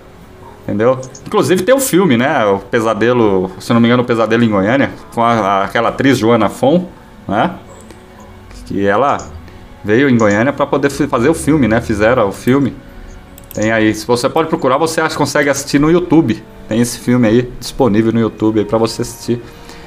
[0.63, 1.01] Entendeu?
[1.27, 2.45] Inclusive tem o filme, né?
[2.47, 6.19] O Pesadelo, se não me engano, o Pesadelo em Goiânia, com a, a, aquela atriz
[6.19, 6.89] Joana Fon,
[7.27, 7.55] né?
[8.67, 9.19] Que ela
[9.85, 11.81] veio em Goiânia para poder fazer o filme, né?
[11.81, 12.75] Fizeram o filme.
[13.53, 16.43] Tem aí, se você pode procurar, você acha, consegue assistir no YouTube.
[16.71, 19.43] Tem esse filme aí disponível no YouTube para você assistir.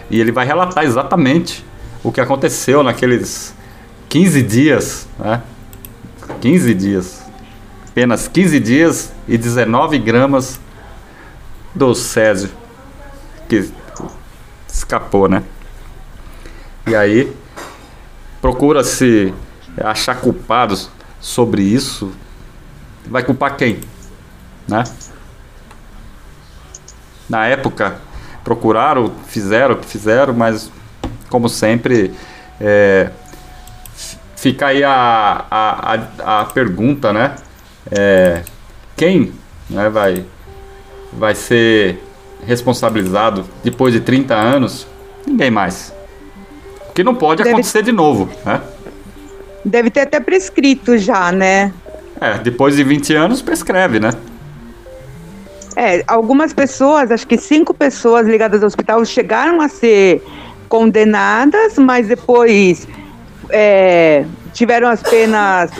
[0.10, 1.66] E ele vai relatar exatamente
[2.04, 3.56] o que aconteceu naqueles
[4.10, 5.42] 15 dias, né?
[6.42, 7.24] 15 dias.
[7.88, 10.60] Apenas 15 dias e 19 gramas
[11.74, 12.50] do Césio
[13.48, 13.72] que
[14.68, 15.42] escapou, né?
[16.86, 17.34] E aí
[18.42, 19.34] procura-se
[19.78, 20.90] achar culpados
[21.22, 22.12] sobre isso.
[23.06, 23.80] Vai culpar quem?
[24.68, 24.84] Né?
[27.30, 27.96] Na época
[28.44, 30.72] procuraram, fizeram o que fizeram, mas
[31.30, 32.14] como sempre
[32.60, 33.10] é,
[34.36, 37.36] fica aí a, a, a, a pergunta, né?
[37.92, 38.44] É,
[38.96, 39.34] quem
[39.70, 40.26] né, vai,
[41.12, 42.04] vai ser
[42.46, 44.86] responsabilizado depois de 30 anos?
[45.26, 45.94] Ninguém mais.
[46.90, 47.56] O que não pode Deve...
[47.56, 48.62] acontecer de novo, né?
[49.66, 51.74] Deve ter até prescrito já, né?
[52.20, 54.12] É, depois de 20 anos prescreve, né?
[55.76, 60.22] É, algumas pessoas, acho que cinco pessoas ligadas ao hospital chegaram a ser
[60.70, 62.88] condenadas, mas depois
[63.50, 65.72] é, tiveram as penas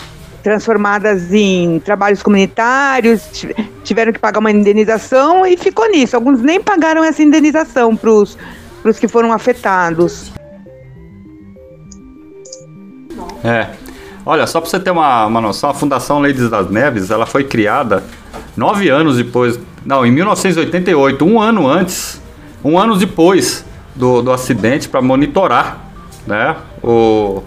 [0.44, 3.46] transformadas em trabalhos comunitários,
[3.84, 6.16] tiveram que pagar uma indenização e ficou nisso.
[6.16, 10.32] Alguns nem pagaram essa indenização para os que foram afetados.
[13.44, 13.70] É.
[14.26, 17.44] Olha, só para você ter uma, uma noção, a Fundação Ladies das Neves ela foi
[17.44, 18.04] criada
[18.56, 22.22] nove anos depois, não, em 1988, um ano antes,
[22.64, 25.80] um ano depois do, do acidente para monitorar
[26.26, 27.44] né, o,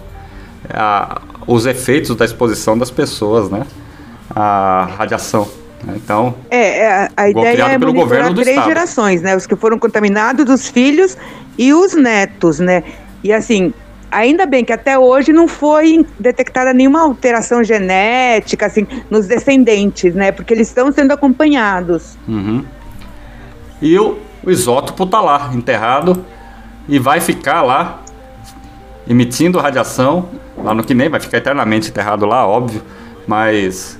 [0.69, 3.65] a, os efeitos da exposição das pessoas, né?
[4.35, 5.47] A radiação.
[5.83, 5.93] Né?
[5.95, 8.67] Então, é, é a ideia é pelo governo do três estado.
[8.67, 9.35] gerações, né?
[9.35, 11.17] Os que foram contaminados, os filhos
[11.57, 12.83] e os netos, né?
[13.23, 13.73] E assim,
[14.11, 20.31] ainda bem que até hoje não foi detectada nenhuma alteração genética, assim, nos descendentes, né?
[20.31, 22.17] Porque eles estão sendo acompanhados.
[22.27, 22.63] Uhum.
[23.81, 26.25] E o, o isótopo tá lá, enterrado,
[26.87, 28.01] e vai ficar lá
[29.07, 32.81] emitindo radiação, lá no que nem vai ficar eternamente enterrado lá, óbvio,
[33.25, 33.99] mas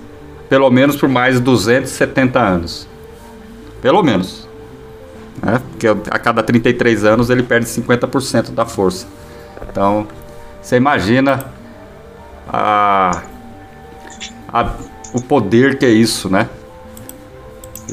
[0.49, 2.87] pelo menos por mais 270 anos.
[3.81, 4.47] Pelo menos.
[5.41, 5.61] Né?
[5.71, 9.07] Porque a cada 33 anos ele perde 50% da força.
[9.69, 10.07] Então,
[10.61, 11.45] você imagina
[12.47, 13.23] a,
[14.47, 14.75] a,
[15.13, 16.49] o poder que é isso, né?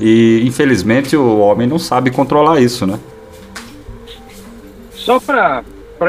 [0.00, 2.98] E infelizmente o homem não sabe controlar isso, né?
[4.92, 5.62] Só para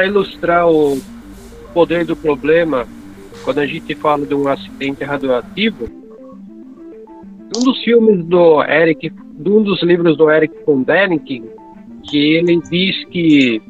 [0.06, 1.00] ilustrar o
[1.74, 2.88] poder do problema,
[3.44, 5.88] quando a gente fala de um acidente radioativo,
[7.56, 9.12] um dos filmes do Eric,
[9.46, 11.44] um dos livros do Eric von Däniken,
[12.04, 13.62] que ele diz que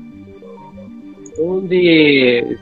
[1.39, 2.57] onde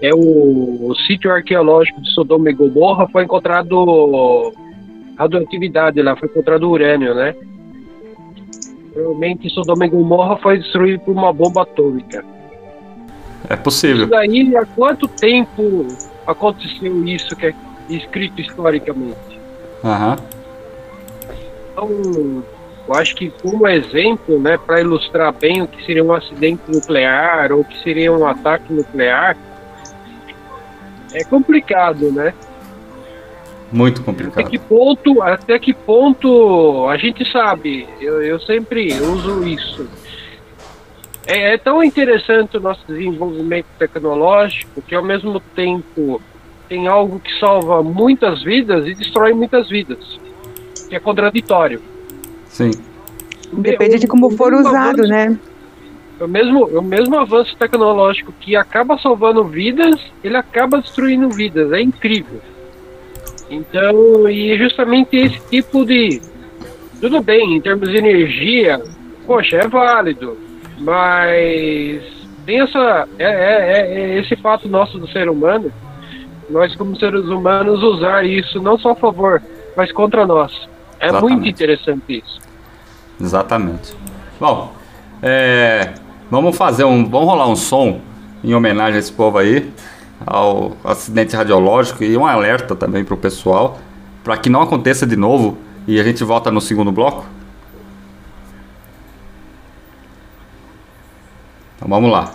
[0.00, 4.52] é o, o sítio arqueológico de Sodoma e Gomorra foi encontrado
[5.16, 7.34] radioatividade lá, foi encontrado urânio, né?
[8.92, 12.24] Provavelmente Sodoma e Gomorra foi destruído por uma bomba atômica.
[13.48, 14.04] É possível.
[14.04, 15.86] Isso daí, há quanto tempo
[16.26, 17.54] aconteceu isso que é
[17.88, 19.40] escrito historicamente?
[19.82, 20.16] Aham.
[21.72, 22.42] Então,
[22.86, 27.50] eu acho que como exemplo, né, para ilustrar bem o que seria um acidente nuclear
[27.52, 29.36] ou o que seria um ataque nuclear,
[31.12, 32.34] é complicado, né?
[33.72, 34.50] Muito Até complicado.
[34.50, 39.88] que ponto, até que ponto a gente sabe, eu, eu sempre uso isso.
[41.26, 46.20] É, é tão interessante o nosso desenvolvimento tecnológico que ao mesmo tempo
[46.68, 50.20] tem algo que salva muitas vidas e destrói muitas vidas,
[50.88, 51.93] que é contraditório.
[52.54, 52.70] Sim.
[53.52, 55.36] Depende de como for usado, avanço- né?
[56.20, 61.72] O mesmo, o mesmo avanço tecnológico que acaba salvando vidas, ele acaba destruindo vidas.
[61.72, 62.40] É incrível.
[63.50, 66.22] Então, e justamente esse tipo de.
[67.00, 68.80] Tudo bem, em termos de energia,
[69.26, 70.38] poxa, é válido.
[70.78, 72.02] Mas
[72.46, 73.08] tem essa.
[73.18, 75.72] É, é- é- é esse fato nosso do ser humano,
[76.48, 79.42] nós como seres humanos usar isso não só a favor,
[79.76, 80.52] mas contra nós.
[81.00, 81.32] É Exatamente.
[81.32, 82.43] muito interessante isso.
[83.20, 83.96] Exatamente.
[84.40, 84.72] Bom,
[85.22, 85.94] é,
[86.30, 87.08] vamos fazer um.
[87.08, 88.00] Vamos rolar um som
[88.42, 89.72] em homenagem a esse povo aí,
[90.26, 93.78] ao acidente radiológico e um alerta também pro pessoal,
[94.22, 97.24] para que não aconteça de novo e a gente volta no segundo bloco.
[101.76, 102.32] Então vamos lá.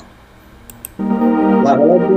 [1.64, 2.10] Vai rolar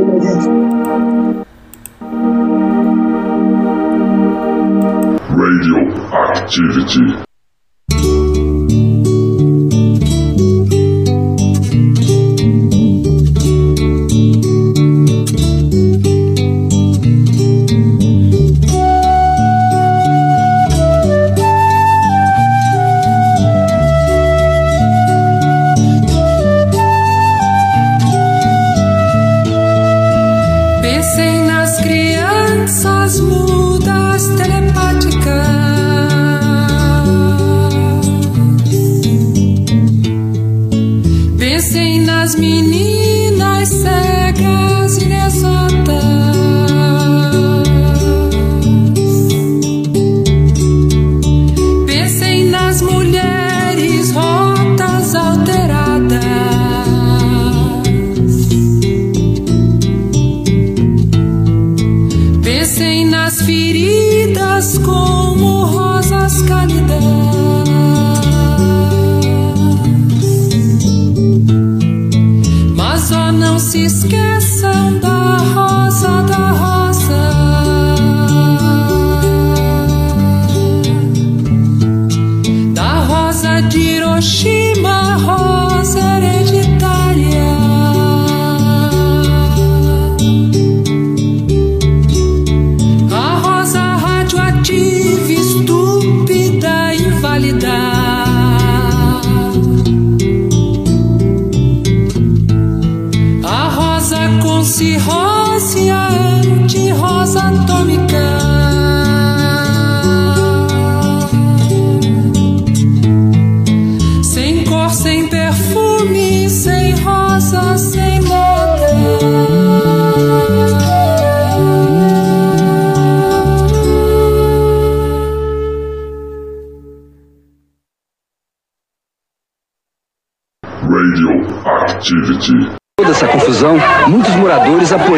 [73.73, 75.22] se esqueçam da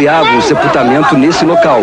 [0.05, 1.81] apoiavam o sepultamento nesse local.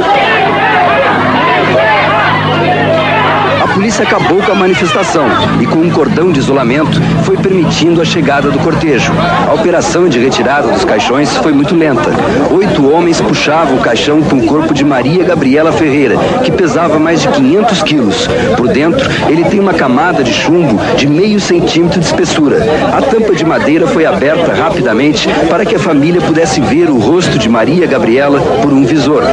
[3.92, 5.26] Polícia acabou com a manifestação
[5.60, 9.12] e, com um cordão de isolamento, foi permitindo a chegada do cortejo.
[9.50, 12.10] A operação de retirada dos caixões foi muito lenta.
[12.52, 17.22] Oito homens puxavam o caixão com o corpo de Maria Gabriela Ferreira, que pesava mais
[17.22, 18.30] de 500 quilos.
[18.56, 22.60] Por dentro, ele tem uma camada de chumbo de meio centímetro de espessura.
[22.94, 27.38] A tampa de madeira foi aberta rapidamente para que a família pudesse ver o rosto
[27.38, 29.24] de Maria Gabriela por um visor.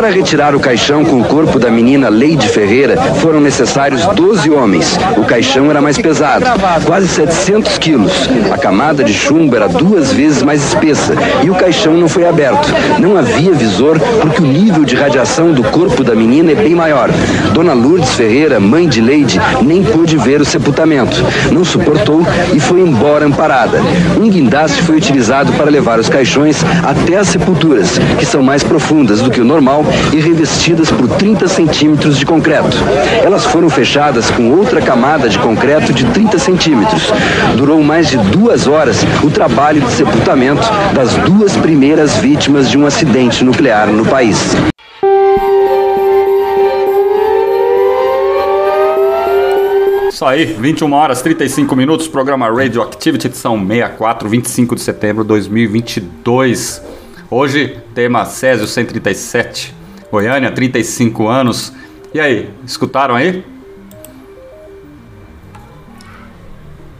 [0.00, 4.98] Para retirar o caixão com o corpo da menina Leide Ferreira, foram necessários 12 homens.
[5.18, 6.46] O caixão era mais pesado,
[6.86, 8.10] quase 700 quilos.
[8.50, 11.12] A camada de chumbo era duas vezes mais espessa
[11.44, 12.66] e o caixão não foi aberto.
[12.98, 17.10] Não havia visor porque o nível de radiação do corpo da menina é bem maior.
[17.52, 21.22] Dona Lourdes Ferreira, mãe de Leide, nem pôde ver o sepultamento.
[21.52, 22.22] Não suportou
[22.54, 23.82] e foi embora amparada.
[24.18, 29.20] Um guindaste foi utilizado para levar os caixões até as sepulturas, que são mais profundas
[29.20, 32.76] do que o normal e revestidas por 30 centímetros de concreto.
[33.24, 37.12] Elas foram fechadas com outra camada de concreto de 30 centímetros.
[37.56, 42.86] Durou mais de duas horas o trabalho de sepultamento das duas primeiras vítimas de um
[42.86, 44.56] acidente nuclear no país.
[50.20, 56.82] Isso aí, 21 horas 35 minutos, programa Radioactivity, edição 64, 25 de setembro de 2022.
[57.30, 59.74] Hoje, tema Césio 137,
[60.10, 61.72] Goiânia, 35 anos.
[62.12, 63.44] E aí, escutaram aí?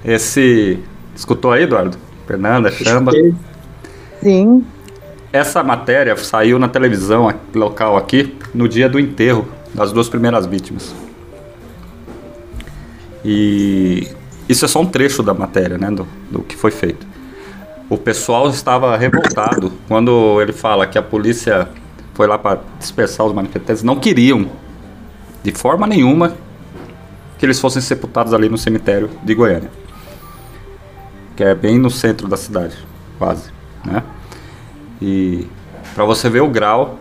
[0.05, 0.79] Esse.
[1.15, 1.99] Escutou aí, Eduardo?
[2.27, 3.13] Fernanda, Chamba?
[4.23, 4.65] Sim.
[5.33, 10.95] Essa matéria saiu na televisão local aqui no dia do enterro das duas primeiras vítimas.
[13.25, 14.09] E
[14.49, 17.07] isso é só um trecho da matéria, né, do, do que foi feito.
[17.89, 21.69] O pessoal estava revoltado quando ele fala que a polícia
[22.21, 23.83] foi lá para dispersar os manifestantes.
[23.83, 24.47] Não queriam,
[25.43, 26.37] de forma nenhuma,
[27.39, 29.71] que eles fossem sepultados ali no cemitério de Goiânia,
[31.35, 32.77] que é bem no centro da cidade,
[33.19, 33.51] quase,
[33.87, 34.03] né?
[35.01, 35.47] E
[35.95, 36.99] para você ver o grau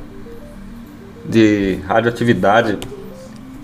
[1.26, 2.80] de radioatividade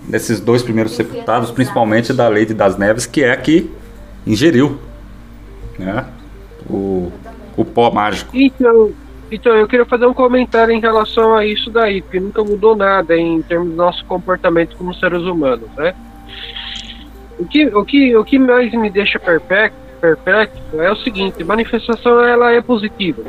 [0.06, 3.70] desses dois primeiros sepultados, principalmente da Lady das Neves, que é a que
[4.26, 4.78] ingeriu
[5.78, 6.04] né,
[6.68, 7.10] o,
[7.56, 8.30] o pó mágico.
[8.34, 8.92] Então,
[9.30, 13.16] então, eu queria fazer um comentário em relação a isso daí, porque nunca mudou nada
[13.16, 15.94] em termos do nosso comportamento como seres humanos, né?
[17.38, 22.20] O que, o que, o que mais me deixa perplexo, perplexo é o seguinte, manifestação
[22.24, 23.22] ela é positiva.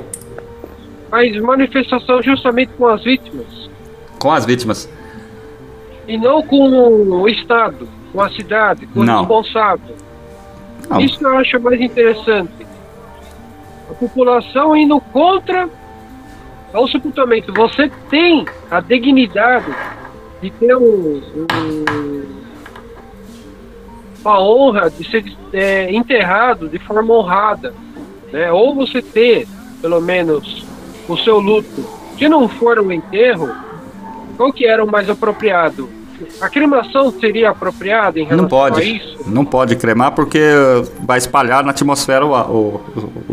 [1.11, 3.69] Mas manifestação justamente com as vítimas,
[4.19, 4.89] Com as vítimas.
[6.07, 9.15] e não com o Estado, com a cidade, com Não.
[9.15, 9.95] o responsável.
[10.89, 11.01] Não.
[11.01, 12.65] Isso eu acho mais interessante.
[13.89, 15.69] A população indo contra
[16.73, 17.53] o sepultamento.
[17.53, 19.73] Você tem a dignidade
[20.41, 22.25] de ter um, um-
[24.23, 27.73] uma honra de ser é, enterrado de forma honrada.
[28.31, 28.51] Né?
[28.51, 29.47] Ou você ter,
[29.81, 30.65] pelo menos,
[31.07, 31.85] o seu luto.
[32.17, 33.49] Se não for um enterro,
[34.35, 35.89] qual que era o mais apropriado?
[36.41, 38.97] A cremação seria apropriada em relação Não a pode.
[38.97, 39.17] isso?
[39.27, 40.39] Não pode cremar porque
[41.05, 42.81] vai espalhar na atmosfera o, o,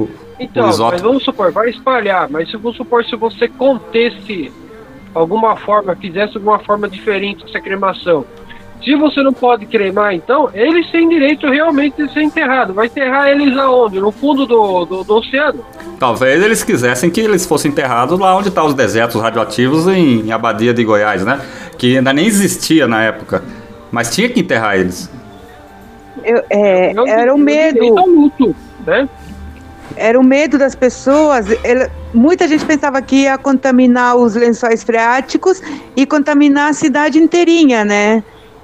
[0.03, 0.09] o
[0.45, 1.03] Então, mas isótopo.
[1.03, 4.53] vamos supor, vai espalhar, mas se vamos supor se você contesse
[5.15, 8.25] alguma forma, fizesse alguma forma diferente essa cremação.
[8.85, 12.75] Se você não pode cremar, então, eles têm direito realmente de ser enterrado.
[12.75, 13.99] Vai enterrar eles aonde?
[13.99, 15.65] No fundo do, do, do oceano?
[15.99, 20.75] Talvez eles quisessem que eles fossem enterrados lá onde estão os desertos radioativos em Abadia
[20.75, 21.41] de Goiás, né?
[21.79, 23.43] Que ainda nem existia na época.
[23.91, 25.11] Mas tinha que enterrar eles.
[26.23, 27.75] Eu- é, era o medo.
[27.75, 28.55] direito ao luto,
[28.87, 29.09] né?
[29.97, 31.47] Era o medo das pessoas.
[31.63, 35.63] Ele- muita gente pensava que ia contaminar os lençóis freáticos
[35.97, 38.23] e contaminar a cidade inteirinha, né?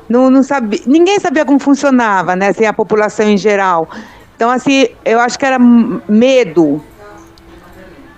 [0.08, 2.48] Não, não sabia, ninguém sabia como funcionava, né?
[2.48, 3.88] Assim, a população em geral.
[4.34, 6.82] Então, assim, eu acho que era medo.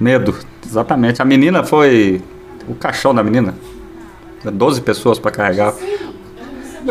[0.01, 0.35] Medo,
[0.65, 1.21] exatamente.
[1.21, 2.23] A menina foi.
[2.69, 3.55] O caixão da menina.
[4.45, 5.75] 12 pessoas para carregar.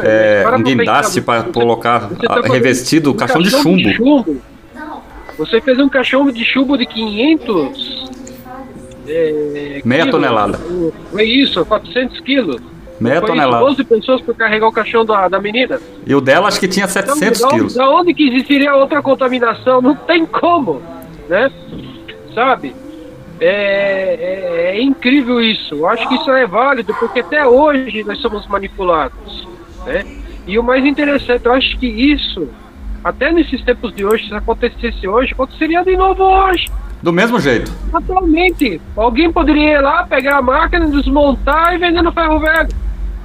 [0.03, 4.37] É, um guindaste para colocar tá revestido o caixão de chumbo.
[5.45, 8.11] Você fez um caixão de chumbo de 500.
[9.07, 10.11] é, Meia quilos.
[10.11, 10.59] tonelada.
[11.17, 12.61] É isso, 400 quilos.
[12.99, 13.57] Meia Foi tonelada.
[13.71, 15.79] Isso, 12 pessoas para carregar o caixão da, da menina.
[16.05, 17.73] E o dela acho que tinha 700 da, onde- quilos.
[17.73, 19.81] da onde que existiria outra contaminação?
[19.81, 20.79] Não tem como,
[21.27, 21.51] né?
[22.35, 22.75] Sabe?
[23.39, 25.73] É, é- é incrível isso.
[25.73, 29.47] Eu acho que isso é válido porque até hoje nós somos manipulados,
[29.87, 30.05] né?
[30.45, 32.47] E o mais interessante, eu acho que isso,
[33.03, 36.67] até nesses tempos de hoje, se acontecesse hoje, aconteceria de novo hoje.
[37.01, 37.71] Do mesmo jeito.
[37.91, 42.69] Atualmente, alguém poderia ir lá, pegar a máquina, desmontar e vender no ferro velho.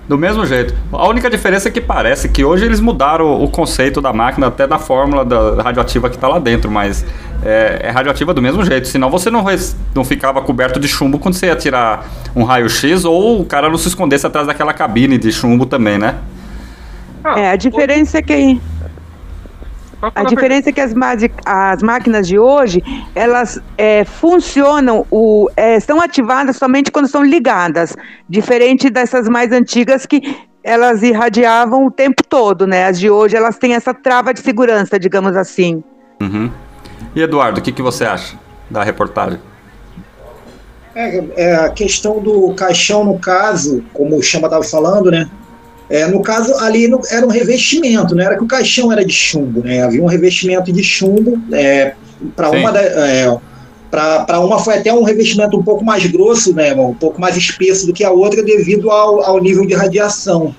[0.09, 0.73] Do mesmo jeito.
[0.93, 4.65] A única diferença é que parece que hoje eles mudaram o conceito da máquina, até
[4.65, 7.05] da fórmula da radioativa que está lá dentro, mas
[7.43, 8.87] é, é radioativa do mesmo jeito.
[8.87, 9.45] Senão você não,
[9.95, 12.07] não ficava coberto de chumbo quando você ia tirar
[12.37, 16.15] um raio-x ou o cara não se escondesse atrás daquela cabine de chumbo também, né?
[17.25, 18.61] Ah, É, a diferença é que
[20.03, 20.93] a diferença é que as,
[21.45, 22.83] as máquinas de hoje
[23.15, 27.97] elas é, funcionam, o, é, estão ativadas somente quando são ligadas,
[28.29, 32.87] diferente dessas mais antigas que elas irradiavam o tempo todo, né?
[32.87, 35.83] As de hoje elas têm essa trava de segurança, digamos assim.
[36.21, 36.51] Uhum.
[37.15, 38.37] E Eduardo, o que, que você acha
[38.69, 39.39] da reportagem?
[40.95, 45.29] É, é, a questão do caixão, no caso, como o Chama estava falando, né?
[45.89, 49.13] É, no caso, ali no- era um revestimento, não era que o caixão era de
[49.13, 49.83] chumbo, né?
[49.83, 51.95] Havia um revestimento de chumbo é,
[52.35, 53.37] para uma da- é,
[53.89, 57.87] Para uma foi até um revestimento um pouco mais grosso, né, um pouco mais espesso
[57.87, 60.55] do que a outra devido ao, ao nível de radiação.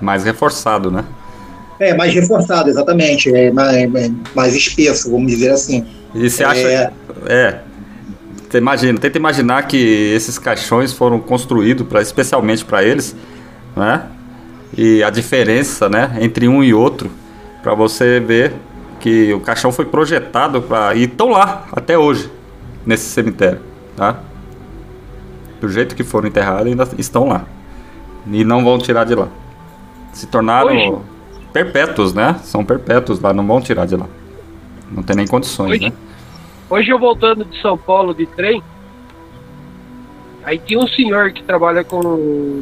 [0.00, 1.04] Mais reforçado, né?
[1.78, 3.34] É, mais reforçado, exatamente.
[3.34, 5.86] É mais, é mais espesso, vamos dizer assim.
[6.14, 6.68] E você acha.
[6.68, 6.90] É.
[7.28, 7.60] é
[8.58, 9.76] imagina, tenta imaginar que
[10.14, 13.14] esses caixões foram construídos pra, especialmente para eles,
[13.76, 14.04] né?
[14.76, 17.10] E a diferença, né, entre um e outro,
[17.62, 18.52] para você ver
[19.00, 22.30] que o caixão foi projetado para e estão lá até hoje
[22.86, 23.60] nesse cemitério,
[23.96, 24.20] tá?
[25.60, 27.44] Do jeito que foram enterrados, ainda estão lá
[28.26, 29.28] e não vão tirar de lá.
[30.12, 30.98] Se tornaram Hoje?
[31.52, 32.36] perpétuos, né?
[32.42, 34.06] São perpétuos lá, não vão tirar de lá.
[34.90, 35.86] Não tem nem condições, Hoje?
[35.86, 35.92] né?
[36.70, 38.62] Hoje eu voltando de São Paulo de trem,
[40.44, 42.60] aí tinha um senhor que trabalha com,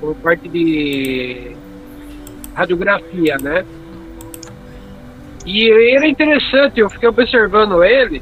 [0.00, 1.56] com parte de
[2.52, 3.64] radiografia, né?
[5.46, 8.20] E era interessante, eu fiquei observando ele,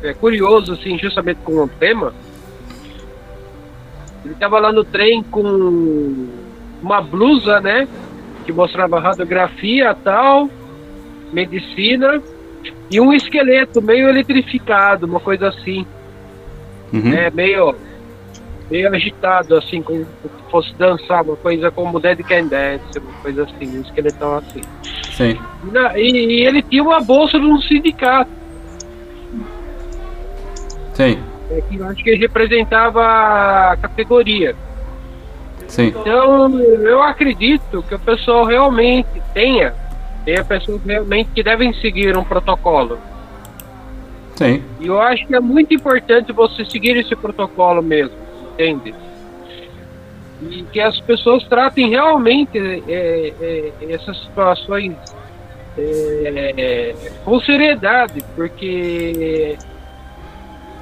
[0.00, 2.14] é curioso assim, justamente com o tema.
[4.24, 6.28] Ele tava lá no trem com
[6.80, 7.88] uma blusa, né?
[8.44, 10.48] Que mostrava radiografia tal,
[11.32, 12.22] medicina
[12.90, 15.86] e um esqueleto meio eletrificado, uma coisa assim,
[16.92, 17.10] Uhum.
[17.10, 17.30] né?
[17.30, 17.74] Meio,
[18.70, 20.06] meio agitado, assim, como se
[20.50, 24.60] fosse dançar, uma coisa como Dead Can Dance, uma coisa assim, um esqueletão assim.
[25.12, 25.38] Sim.
[25.96, 28.30] E E, ele tinha uma bolsa de um sindicato,
[30.94, 31.18] Sim.
[31.50, 33.02] né, que eu acho que representava
[33.72, 34.54] a categoria.
[35.68, 35.88] Sim.
[35.88, 39.74] Então, eu acredito que o pessoal realmente tenha,
[40.26, 42.98] tenha pessoas realmente que devem seguir um protocolo.
[44.34, 44.62] Sim.
[44.80, 48.16] E eu acho que é muito importante você seguir esse protocolo mesmo,
[48.52, 48.92] entende?
[50.42, 54.94] E que as pessoas tratem realmente é, é, essas situações
[55.78, 59.56] é, com seriedade, porque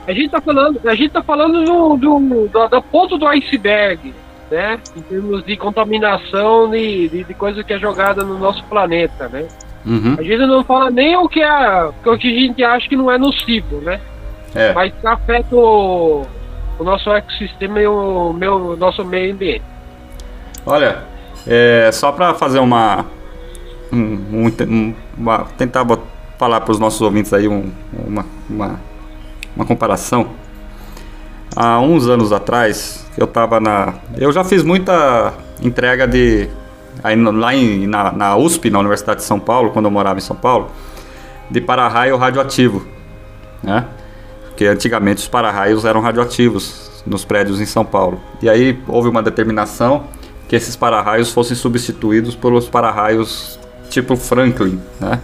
[0.06, 4.12] a gente está falando, a gente tá falando do, do, da, da ponta do iceberg,
[4.54, 4.78] né?
[4.96, 9.46] Em termos de contaminação de, de, de coisa que é jogada no nosso planeta, né?
[9.84, 10.14] Uhum.
[10.18, 13.10] A gente não fala nem o que, é, o que a gente acha que não
[13.10, 14.00] é nocivo, né?
[14.54, 14.72] É.
[14.72, 16.22] Mas afeta o,
[16.78, 19.64] o nosso ecossistema e o meu, nosso meio ambiente.
[20.64, 21.02] Olha,
[21.46, 23.04] é, só para fazer uma,
[23.92, 23.98] um,
[24.32, 25.84] um, um- uma- tentar
[26.38, 28.80] falar para os nossos ouvintes aí um- uma, uma,
[29.56, 30.28] uma comparação.
[31.56, 35.32] Há uns anos atrás, eu tava na, eu já fiz muita
[35.62, 36.48] entrega de
[37.02, 40.22] aí lá em, na, na USP, na Universidade de São Paulo, quando eu morava em
[40.22, 40.70] São Paulo,
[41.50, 42.84] de para-raio radioativo,
[43.62, 43.84] né?
[44.48, 48.20] Porque antigamente os para-raios eram radioativos nos prédios em São Paulo.
[48.40, 50.04] E aí houve uma determinação
[50.48, 53.58] que esses para-raios fossem substituídos pelos para-raios
[53.90, 55.20] tipo Franklin, né?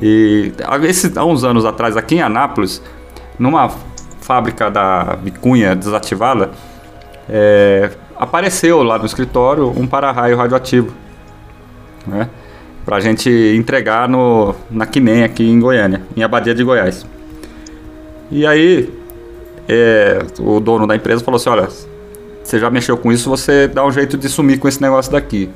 [0.00, 0.52] E
[0.84, 2.82] esse- há uns anos atrás, aqui em Anápolis,
[3.38, 3.70] numa
[4.22, 6.50] fábrica da Vicunha desativada,
[7.28, 10.92] é, apareceu lá no escritório um para-raio radioativo,
[12.06, 12.28] né?
[12.84, 17.06] Pra gente entregar no, na Quinem aqui em Goiânia, em Abadia de Goiás.
[18.30, 18.92] E aí,
[19.68, 21.68] é, o dono da empresa falou assim: olha,
[22.42, 25.48] você já mexeu com isso, você dá um jeito de sumir com esse negócio daqui.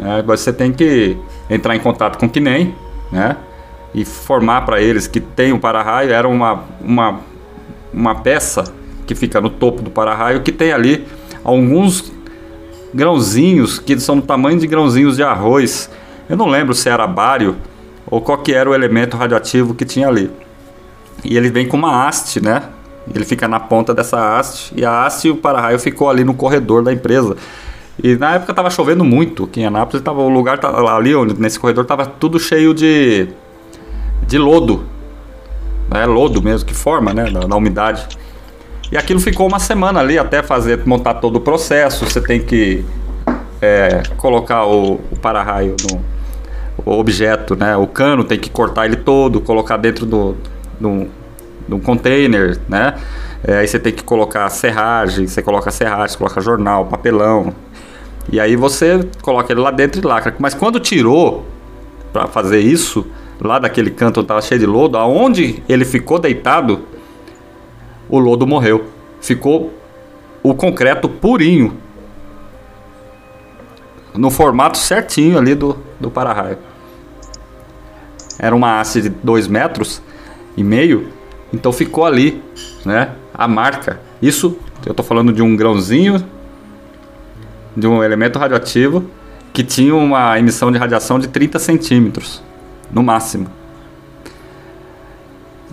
[0.00, 1.16] É, você tem que
[1.48, 2.74] entrar em contato com o Kinem,
[3.10, 3.36] né?
[3.94, 6.12] E formar para eles que tem o para-raio.
[6.12, 7.20] Era uma, uma,
[7.92, 8.64] uma peça
[9.06, 11.06] que fica no topo do para-raio que tem ali
[11.42, 12.12] alguns
[12.92, 15.90] grãozinhos que são do tamanho de grãozinhos de arroz.
[16.28, 17.56] Eu não lembro se era bário
[18.06, 20.30] ou qual que era o elemento radioativo que tinha ali.
[21.24, 22.62] E ele vem com uma haste, né?
[23.14, 24.72] Ele fica na ponta dessa haste.
[24.76, 27.36] E a haste e o para-raio ficou ali no corredor da empresa.
[28.02, 30.02] E na época tava chovendo muito aqui em Anápolis.
[30.02, 33.28] Tava, o lugar tava, ali, onde, nesse corredor, tava tudo cheio de,
[34.26, 34.84] de lodo.
[35.90, 37.30] É lodo mesmo, que forma, né?
[37.30, 38.06] Na, na umidade.
[38.90, 42.04] E aquilo ficou uma semana ali até fazer, montar todo o processo.
[42.04, 42.84] Você tem que
[43.60, 46.18] é, colocar o, o para-raio no
[46.84, 47.76] o objeto, né?
[47.76, 50.36] O cano tem que cortar ele todo, colocar dentro do,
[50.78, 51.06] do,
[51.66, 52.94] do container, né?
[53.44, 57.52] É, aí você tem que colocar serragem, você coloca serragem, você coloca jornal, papelão.
[58.30, 60.34] E aí você coloca ele lá dentro e lacra.
[60.38, 61.46] Mas quando tirou
[62.12, 63.06] para fazer isso,
[63.40, 66.80] lá daquele canto onde tava cheio de lodo, aonde ele ficou deitado,
[68.08, 68.86] o lodo morreu.
[69.20, 69.72] Ficou
[70.42, 71.76] o concreto purinho.
[74.14, 76.58] No formato certinho ali do, do para-raio.
[78.38, 80.00] Era uma haste de 2 metros
[80.56, 81.08] e meio,
[81.52, 82.42] então ficou ali,
[82.84, 83.14] né?
[83.34, 84.00] A marca.
[84.22, 86.24] Isso, eu tô falando de um grãozinho,
[87.76, 89.04] de um elemento radioativo
[89.52, 92.42] que tinha uma emissão de radiação de 30 centímetros,
[92.90, 93.46] no máximo.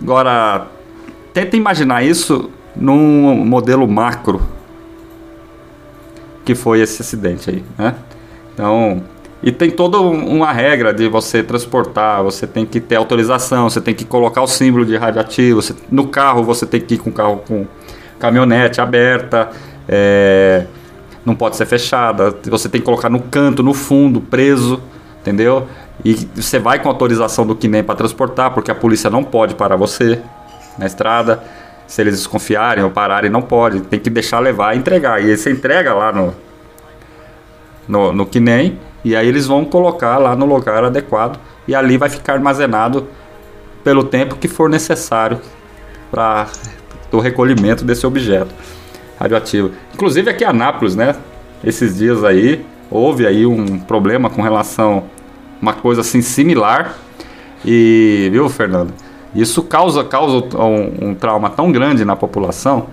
[0.01, 0.68] Agora,
[1.34, 4.41] tenta imaginar isso num modelo macro
[6.43, 7.95] que foi esse acidente aí, né?
[8.53, 9.01] Então,
[9.41, 13.93] e tem toda uma regra de você transportar, você tem que ter autorização, você tem
[13.93, 17.13] que colocar o símbolo de radioativo, você, no carro você tem que ir com o
[17.13, 17.66] carro com
[18.20, 19.49] caminhonete aberta,
[19.88, 20.66] é,
[21.26, 24.82] não pode ser fechada, você tem que colocar no canto, no fundo, preso,
[25.22, 25.68] entendeu?
[26.04, 29.76] E você vai com autorização do KINEM para transportar, porque a polícia não pode parar
[29.76, 30.22] você
[30.78, 31.43] na estrada.
[31.88, 33.82] Se eles desconfiarem ou pararem, não pode.
[33.82, 35.24] Tem que deixar levar e entregar.
[35.24, 36.34] E aí você entrega lá no,
[37.88, 42.10] no, no KINEM e aí eles vão colocar lá no lugar adequado e ali vai
[42.10, 43.08] ficar armazenado
[43.84, 45.39] pelo tempo que for necessário
[46.10, 46.48] para
[47.12, 48.54] o recolhimento desse objeto
[49.20, 49.72] radioativo.
[49.93, 51.16] Inclusive aqui em Anápolis, né?
[51.64, 55.04] Esses dias aí houve aí um problema com relação
[55.66, 56.95] uma coisa assim similar
[57.66, 58.93] e viu, Fernando?
[59.34, 62.88] Isso causa causa um, um trauma tão grande na população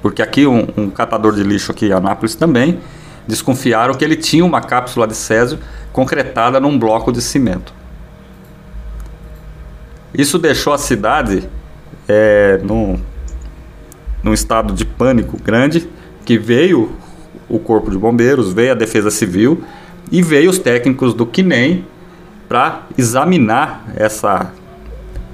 [0.00, 2.78] porque aqui um, um catador de lixo aqui em Anápolis também
[3.26, 5.58] desconfiaram que ele tinha uma cápsula de césio
[5.92, 7.72] concretada num bloco de cimento.
[10.14, 11.48] Isso deixou a cidade
[12.08, 12.98] é, num,
[14.22, 15.88] num estado de pânico grande,
[16.24, 16.92] que veio
[17.48, 19.62] o corpo de bombeiros, veio a defesa civil
[20.10, 21.84] e veio os técnicos do QNEM
[22.48, 24.52] para examinar essa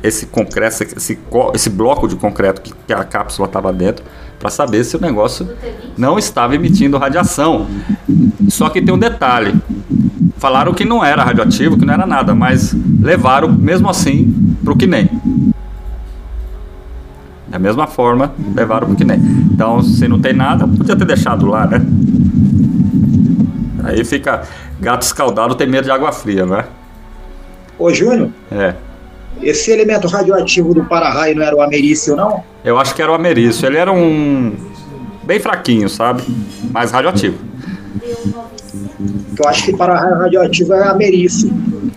[0.02, 1.18] esse concreto, esse,
[1.54, 4.04] esse bloco de concreto que, que a cápsula estava dentro
[4.38, 5.48] para saber se o negócio
[5.96, 7.66] não estava emitindo radiação.
[8.48, 9.54] Só que tem um detalhe:
[10.36, 14.76] falaram que não era radioativo, que não era nada, mas levaram mesmo assim para o
[14.76, 15.10] KNEM.
[17.48, 19.20] Da mesma forma, levaram para o KNEM.
[19.52, 21.80] Então, se não tem nada, podia ter deixado lá, né?
[23.84, 24.42] Aí fica
[24.80, 26.64] gato escaldado tem medo de água fria, né?
[27.78, 28.30] Ô, Júnior?
[28.50, 28.74] É.
[29.42, 32.42] Esse elemento radioativo do para-raio não era o americeu, não?
[32.64, 33.66] Eu acho que era o ameriço.
[33.66, 34.54] Ele era um.
[35.22, 36.22] bem fraquinho, sabe?
[36.70, 37.36] Mais radioativo.
[39.38, 41.52] Eu acho que para-raio radioativo é ameriço.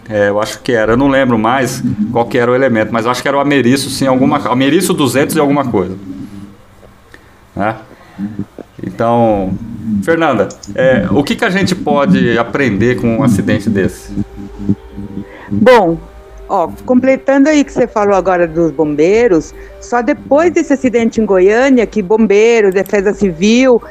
[0.10, 0.94] É, eu acho que era.
[0.94, 3.40] Eu não lembro mais qual que era o elemento, mas eu acho que era o
[3.40, 4.38] ameriço, sim, alguma.
[4.50, 5.96] Ameriço 200 e alguma coisa.
[7.56, 7.76] Né?
[9.00, 9.54] Então,
[10.04, 14.12] Fernanda, é, o que, que a gente pode aprender com um acidente desse?
[15.50, 15.98] Bom,
[16.50, 21.86] Ó, completando aí que você falou agora dos bombeiros, só depois desse acidente em Goiânia
[21.86, 23.82] que bombeiros, defesa civil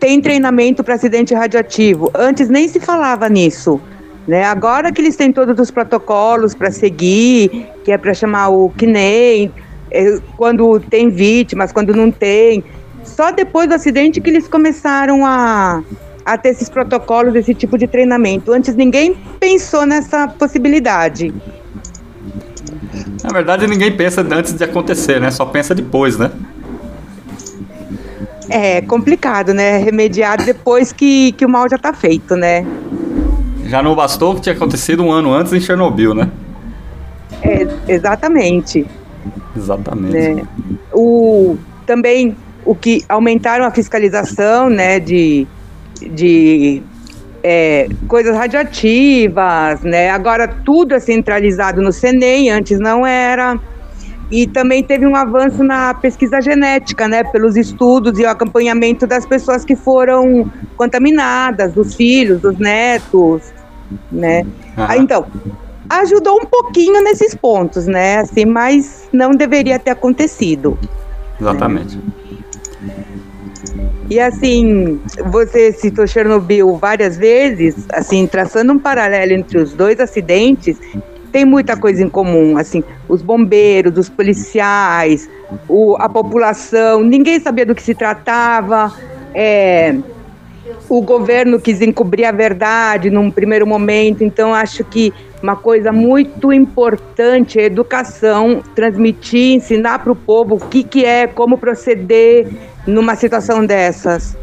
[0.00, 2.10] tem treinamento para acidente radioativo.
[2.14, 3.78] Antes nem se falava nisso.
[4.26, 4.44] Né?
[4.44, 9.52] Agora que eles têm todos os protocolos para seguir, que é para chamar o CNEM,
[9.90, 12.64] é, quando tem vítimas, quando não tem.
[13.04, 15.82] Só depois do acidente que eles começaram a,
[16.24, 18.52] a ter esses protocolos, esse tipo de treinamento.
[18.52, 21.32] Antes ninguém pensou nessa possibilidade.
[23.22, 25.30] Na verdade, ninguém pensa antes de acontecer, né?
[25.30, 26.30] Só pensa depois, né?
[28.48, 29.78] É complicado, né?
[29.78, 32.66] Remediar depois que, que o mal já tá feito, né?
[33.66, 36.30] Já não bastou o que tinha acontecido um ano antes em Chernobyl, né?
[37.42, 38.86] É, exatamente.
[39.56, 40.16] Exatamente.
[40.16, 40.44] É.
[40.92, 45.46] O, também o que aumentaram a fiscalização, né, de,
[46.00, 46.82] de
[47.42, 50.08] é, coisas radioativas, né?
[50.08, 53.60] Agora tudo é centralizado no CNEM, antes não era.
[54.30, 57.22] E também teve um avanço na pesquisa genética, né?
[57.22, 63.52] Pelos estudos e o acompanhamento das pessoas que foram contaminadas, dos filhos, dos netos,
[64.10, 64.46] né?
[64.74, 65.26] Ah, então,
[65.90, 68.20] ajudou um pouquinho nesses pontos, né?
[68.20, 70.78] Assim, mas não deveria ter acontecido.
[71.38, 71.96] Exatamente.
[71.96, 72.02] Né?
[74.10, 75.00] E assim,
[75.30, 80.78] você citou Chernobyl várias vezes, assim, traçando um paralelo entre os dois acidentes,
[81.32, 85.28] tem muita coisa em comum, assim, os bombeiros, os policiais,
[85.68, 88.92] o, a população, ninguém sabia do que se tratava,
[89.34, 89.96] é,
[90.88, 95.12] o governo quis encobrir a verdade num primeiro momento, então acho que
[95.42, 101.04] uma coisa muito importante é a educação, transmitir, ensinar para o povo o que, que
[101.04, 102.48] é, como proceder
[102.86, 104.36] numa situação dessas.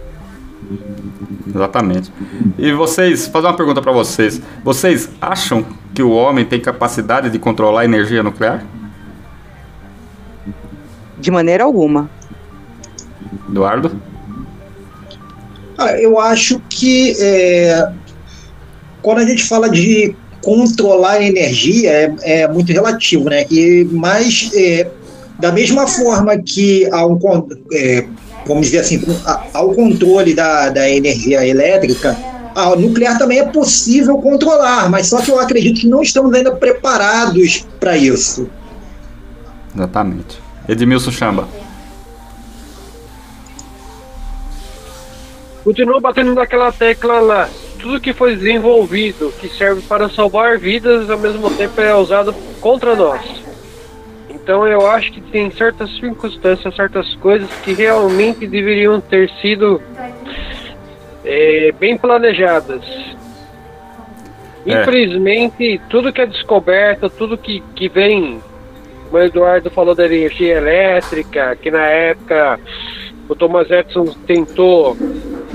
[1.47, 2.11] Exatamente.
[2.57, 4.41] E vocês, fazer uma pergunta para vocês.
[4.63, 8.63] Vocês acham que o homem tem capacidade de controlar a energia nuclear?
[11.17, 12.09] De maneira alguma.
[13.49, 14.10] Eduardo?
[15.81, 17.91] Ah, eu acho que é,
[19.01, 23.45] quando a gente fala de controlar a energia é, é muito relativo, né?
[23.49, 24.87] E, mas é,
[25.39, 27.17] da mesma forma que há um,
[27.73, 28.05] é,
[28.45, 29.01] vamos dizer assim,
[29.53, 32.15] ao controle da, da energia elétrica,
[32.55, 36.53] a nuclear também é possível controlar, mas só que eu acredito que não estamos ainda
[36.53, 38.47] preparados para isso.
[39.75, 40.39] Exatamente.
[40.67, 41.47] Edmilson Chamba.
[45.63, 47.49] Continua batendo naquela tecla lá.
[47.79, 52.95] Tudo que foi desenvolvido, que serve para salvar vidas, ao mesmo tempo é usado contra
[52.95, 53.21] nós.
[54.29, 59.81] Então eu acho que tem certas circunstâncias, certas coisas que realmente deveriam ter sido
[61.23, 62.83] é, bem planejadas.
[64.65, 64.81] É.
[64.81, 68.41] Infelizmente, tudo que é descoberto, tudo que, que vem,
[69.11, 72.59] o Eduardo falou da energia elétrica, que na época
[73.27, 74.97] o Thomas Edison tentou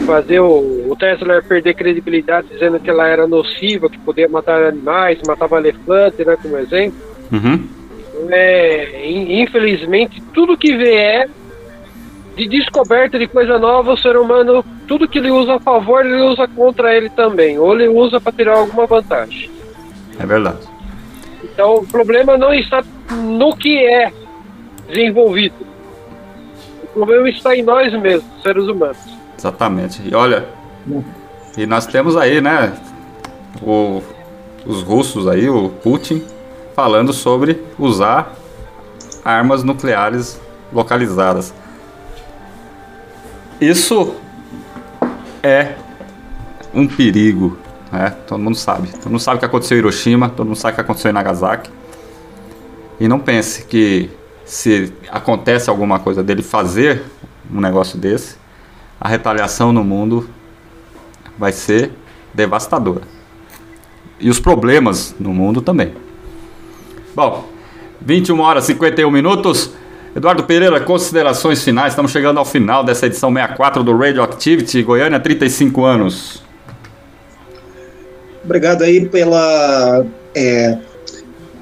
[0.07, 5.19] fazer o, o Tesla perder credibilidade dizendo que ela era nociva, que podia matar animais,
[5.27, 6.99] matava elefante, né, como exemplo.
[7.33, 7.67] Uhum.
[8.31, 11.29] É, in- infelizmente, tudo que vier
[12.37, 16.23] de descoberta de coisa nova, o ser humano, tudo que ele usa a favor, ele
[16.23, 19.51] usa contra ele também, ou ele usa para tirar alguma vantagem.
[20.19, 20.59] É verdade.
[21.43, 24.13] Então, o problema não está no que é
[24.89, 25.55] desenvolvido.
[26.83, 29.16] O problema está em nós mesmos, seres humanos.
[29.39, 30.03] Exatamente.
[30.07, 30.47] E olha,
[31.57, 32.72] e nós temos aí, né,
[33.62, 34.03] o-
[34.64, 36.24] os russos aí, o Putin,
[36.74, 38.34] falando sobre usar
[39.24, 40.41] armas nucleares
[40.72, 41.53] localizadas.
[43.61, 44.14] Isso
[45.43, 45.74] é
[46.74, 47.57] um perigo,
[47.91, 48.14] né?
[48.26, 48.89] Todo mundo sabe.
[48.89, 51.14] Todo mundo sabe o que aconteceu em Hiroshima, todo mundo sabe o que aconteceu em
[51.14, 51.70] Nagasaki.
[53.01, 54.11] E não pense que
[54.45, 57.03] se acontece alguma coisa dele fazer
[57.51, 58.37] um negócio desse,
[59.01, 60.29] a retaliação no mundo
[61.39, 61.91] vai ser
[62.33, 63.03] devastadora.
[64.19, 65.93] E os problemas no mundo também.
[67.15, 67.49] Bom,
[68.01, 69.71] 21 horas e 51 minutos.
[70.15, 71.93] Eduardo Pereira, considerações finais.
[71.93, 74.83] Estamos chegando ao final dessa edição 64 do Radioactivity.
[74.83, 76.43] Goiânia, 35 anos.
[78.43, 80.79] Obrigado aí pela é,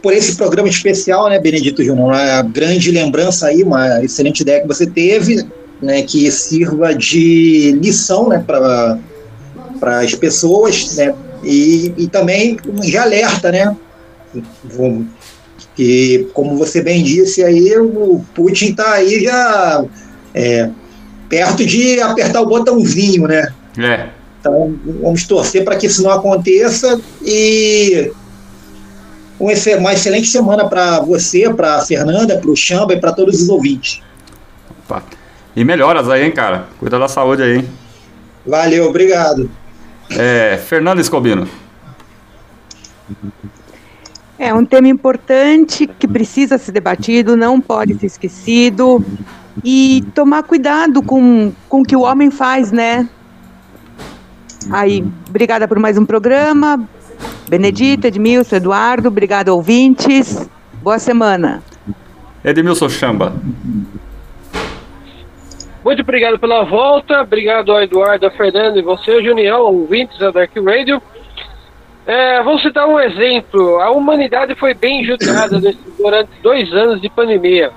[0.04, 2.08] por esse programa especial, né, Benedito Júnior?
[2.08, 5.42] Uma grande lembrança aí, uma excelente ideia que você teve,
[5.84, 8.98] né, que sirva de lição, né, para
[10.00, 13.76] as pessoas, né, e, e também de alerta, né,
[15.76, 19.84] que como você bem disse aí, o Putin está aí já
[20.32, 20.70] é,
[21.28, 23.52] perto de apertar o botãozinho, né?
[23.76, 24.08] É,
[24.40, 28.12] Então, vamos torcer para que isso não aconteça e
[29.40, 33.42] um uma excelente semana para você, para a Fernanda, para o Chamba e para todos
[33.42, 34.00] os ouvintes.
[34.84, 35.02] opa.
[35.56, 36.68] E melhoras aí, hein, cara.
[36.78, 37.68] Cuida da saúde aí, hein.
[38.46, 39.48] Valeu, obrigado.
[40.10, 41.48] É, Fernando Escobino.
[44.38, 49.04] É um tema importante que precisa ser debatido, não pode ser esquecido.
[49.62, 53.08] E tomar cuidado com, com o que o homem faz, né?
[54.70, 56.82] Aí, obrigada por mais um programa.
[57.48, 60.48] Benedita, Edmilson, Eduardo, obrigado, ouvintes.
[60.82, 61.62] Boa semana.
[62.44, 63.32] Edmilson Chamba.
[65.84, 70.50] Muito obrigado pela volta, obrigado ao Eduardo, a Fernando e você, Junião, ouvintes da Dark
[70.56, 71.00] Radio.
[72.06, 73.78] É, vou citar um exemplo.
[73.80, 75.60] A humanidade foi bem judiada
[75.98, 77.70] durante dois anos de pandemia.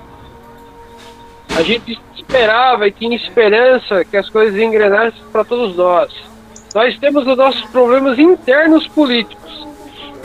[1.54, 6.10] A gente esperava e tinha esperança que as coisas engrenassem para todos nós.
[6.74, 9.66] Nós temos os nossos problemas internos políticos,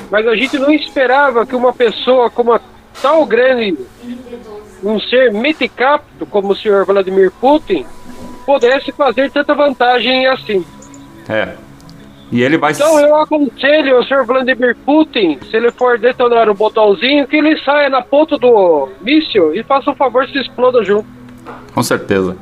[0.10, 2.62] mas a gente não esperava que uma pessoa como a
[3.02, 3.78] tal grande,
[4.84, 7.86] um ser meticapto como o senhor Vladimir Putin,
[8.46, 10.66] pudesse fazer tanta vantagem assim.
[11.28, 11.56] É.
[12.32, 16.54] E ele vai Então eu aconselho o senhor Vladimir Putin, se ele for detonar o
[16.54, 21.08] botãozinho, que ele saia na ponta do míssil e faça um favor se exploda junto.
[21.74, 22.36] Com certeza.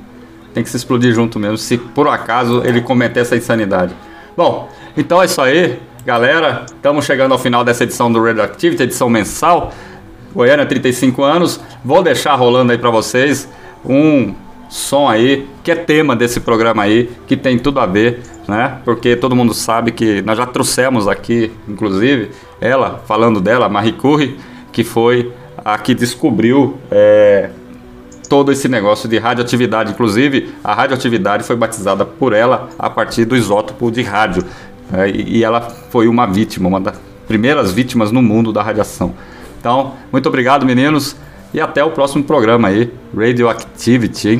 [0.53, 3.93] Tem que se explodir junto mesmo, se por acaso ele cometer essa insanidade.
[4.35, 6.65] Bom, então é isso aí, galera.
[6.65, 9.71] Estamos chegando ao final dessa edição do Radioactivity, edição mensal.
[10.33, 11.59] Goiânia, 35 anos.
[11.83, 13.47] Vou deixar rolando aí pra vocês
[13.85, 14.33] um
[14.69, 18.79] som aí, que é tema desse programa aí, que tem tudo a ver, né?
[18.85, 24.39] Porque todo mundo sabe que nós já trouxemos aqui, inclusive, ela, falando dela, Marie Curie,
[24.71, 27.49] que foi a que descobriu é,
[28.29, 29.91] todo esse negócio de radioatividade.
[29.91, 34.45] Inclusive, a radioatividade foi batizada por ela a partir do isótopo de rádio.
[34.93, 36.95] É, e ela foi uma vítima, uma das
[37.27, 39.13] primeiras vítimas no mundo da radiação.
[39.61, 41.15] Então, muito obrigado, meninos.
[41.53, 44.39] E até o próximo programa aí, Radioactivity, hein?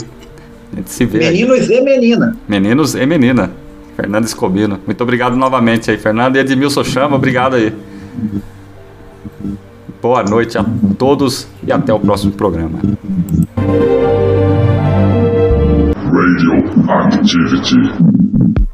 [0.74, 1.26] A gente se vê.
[1.26, 1.32] aí.
[1.34, 2.36] Meninos e menina.
[2.48, 3.52] Meninos e menina.
[3.96, 4.80] Fernando Escobino.
[4.86, 6.38] Muito obrigado novamente aí, Fernando.
[6.38, 7.72] E Edmilson Chama, obrigado aí.
[10.02, 10.66] Boa noite a
[10.98, 12.80] todos e até o próximo programa.
[16.88, 18.71] Radioactivity.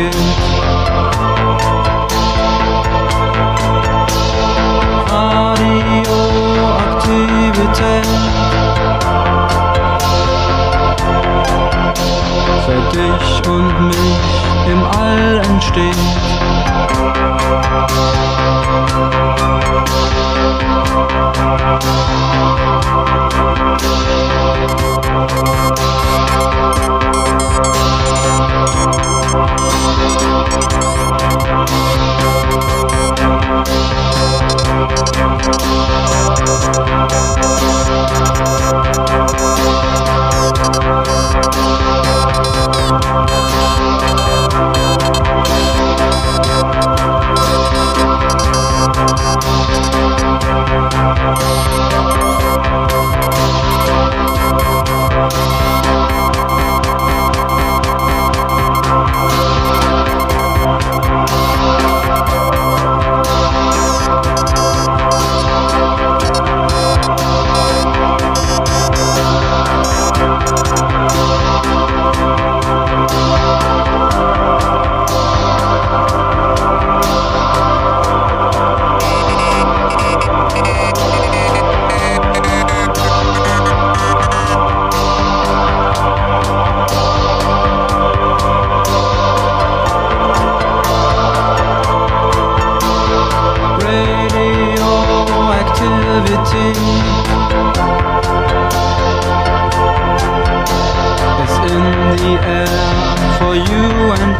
[0.00, 0.39] good.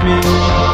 [0.05, 0.70] Me.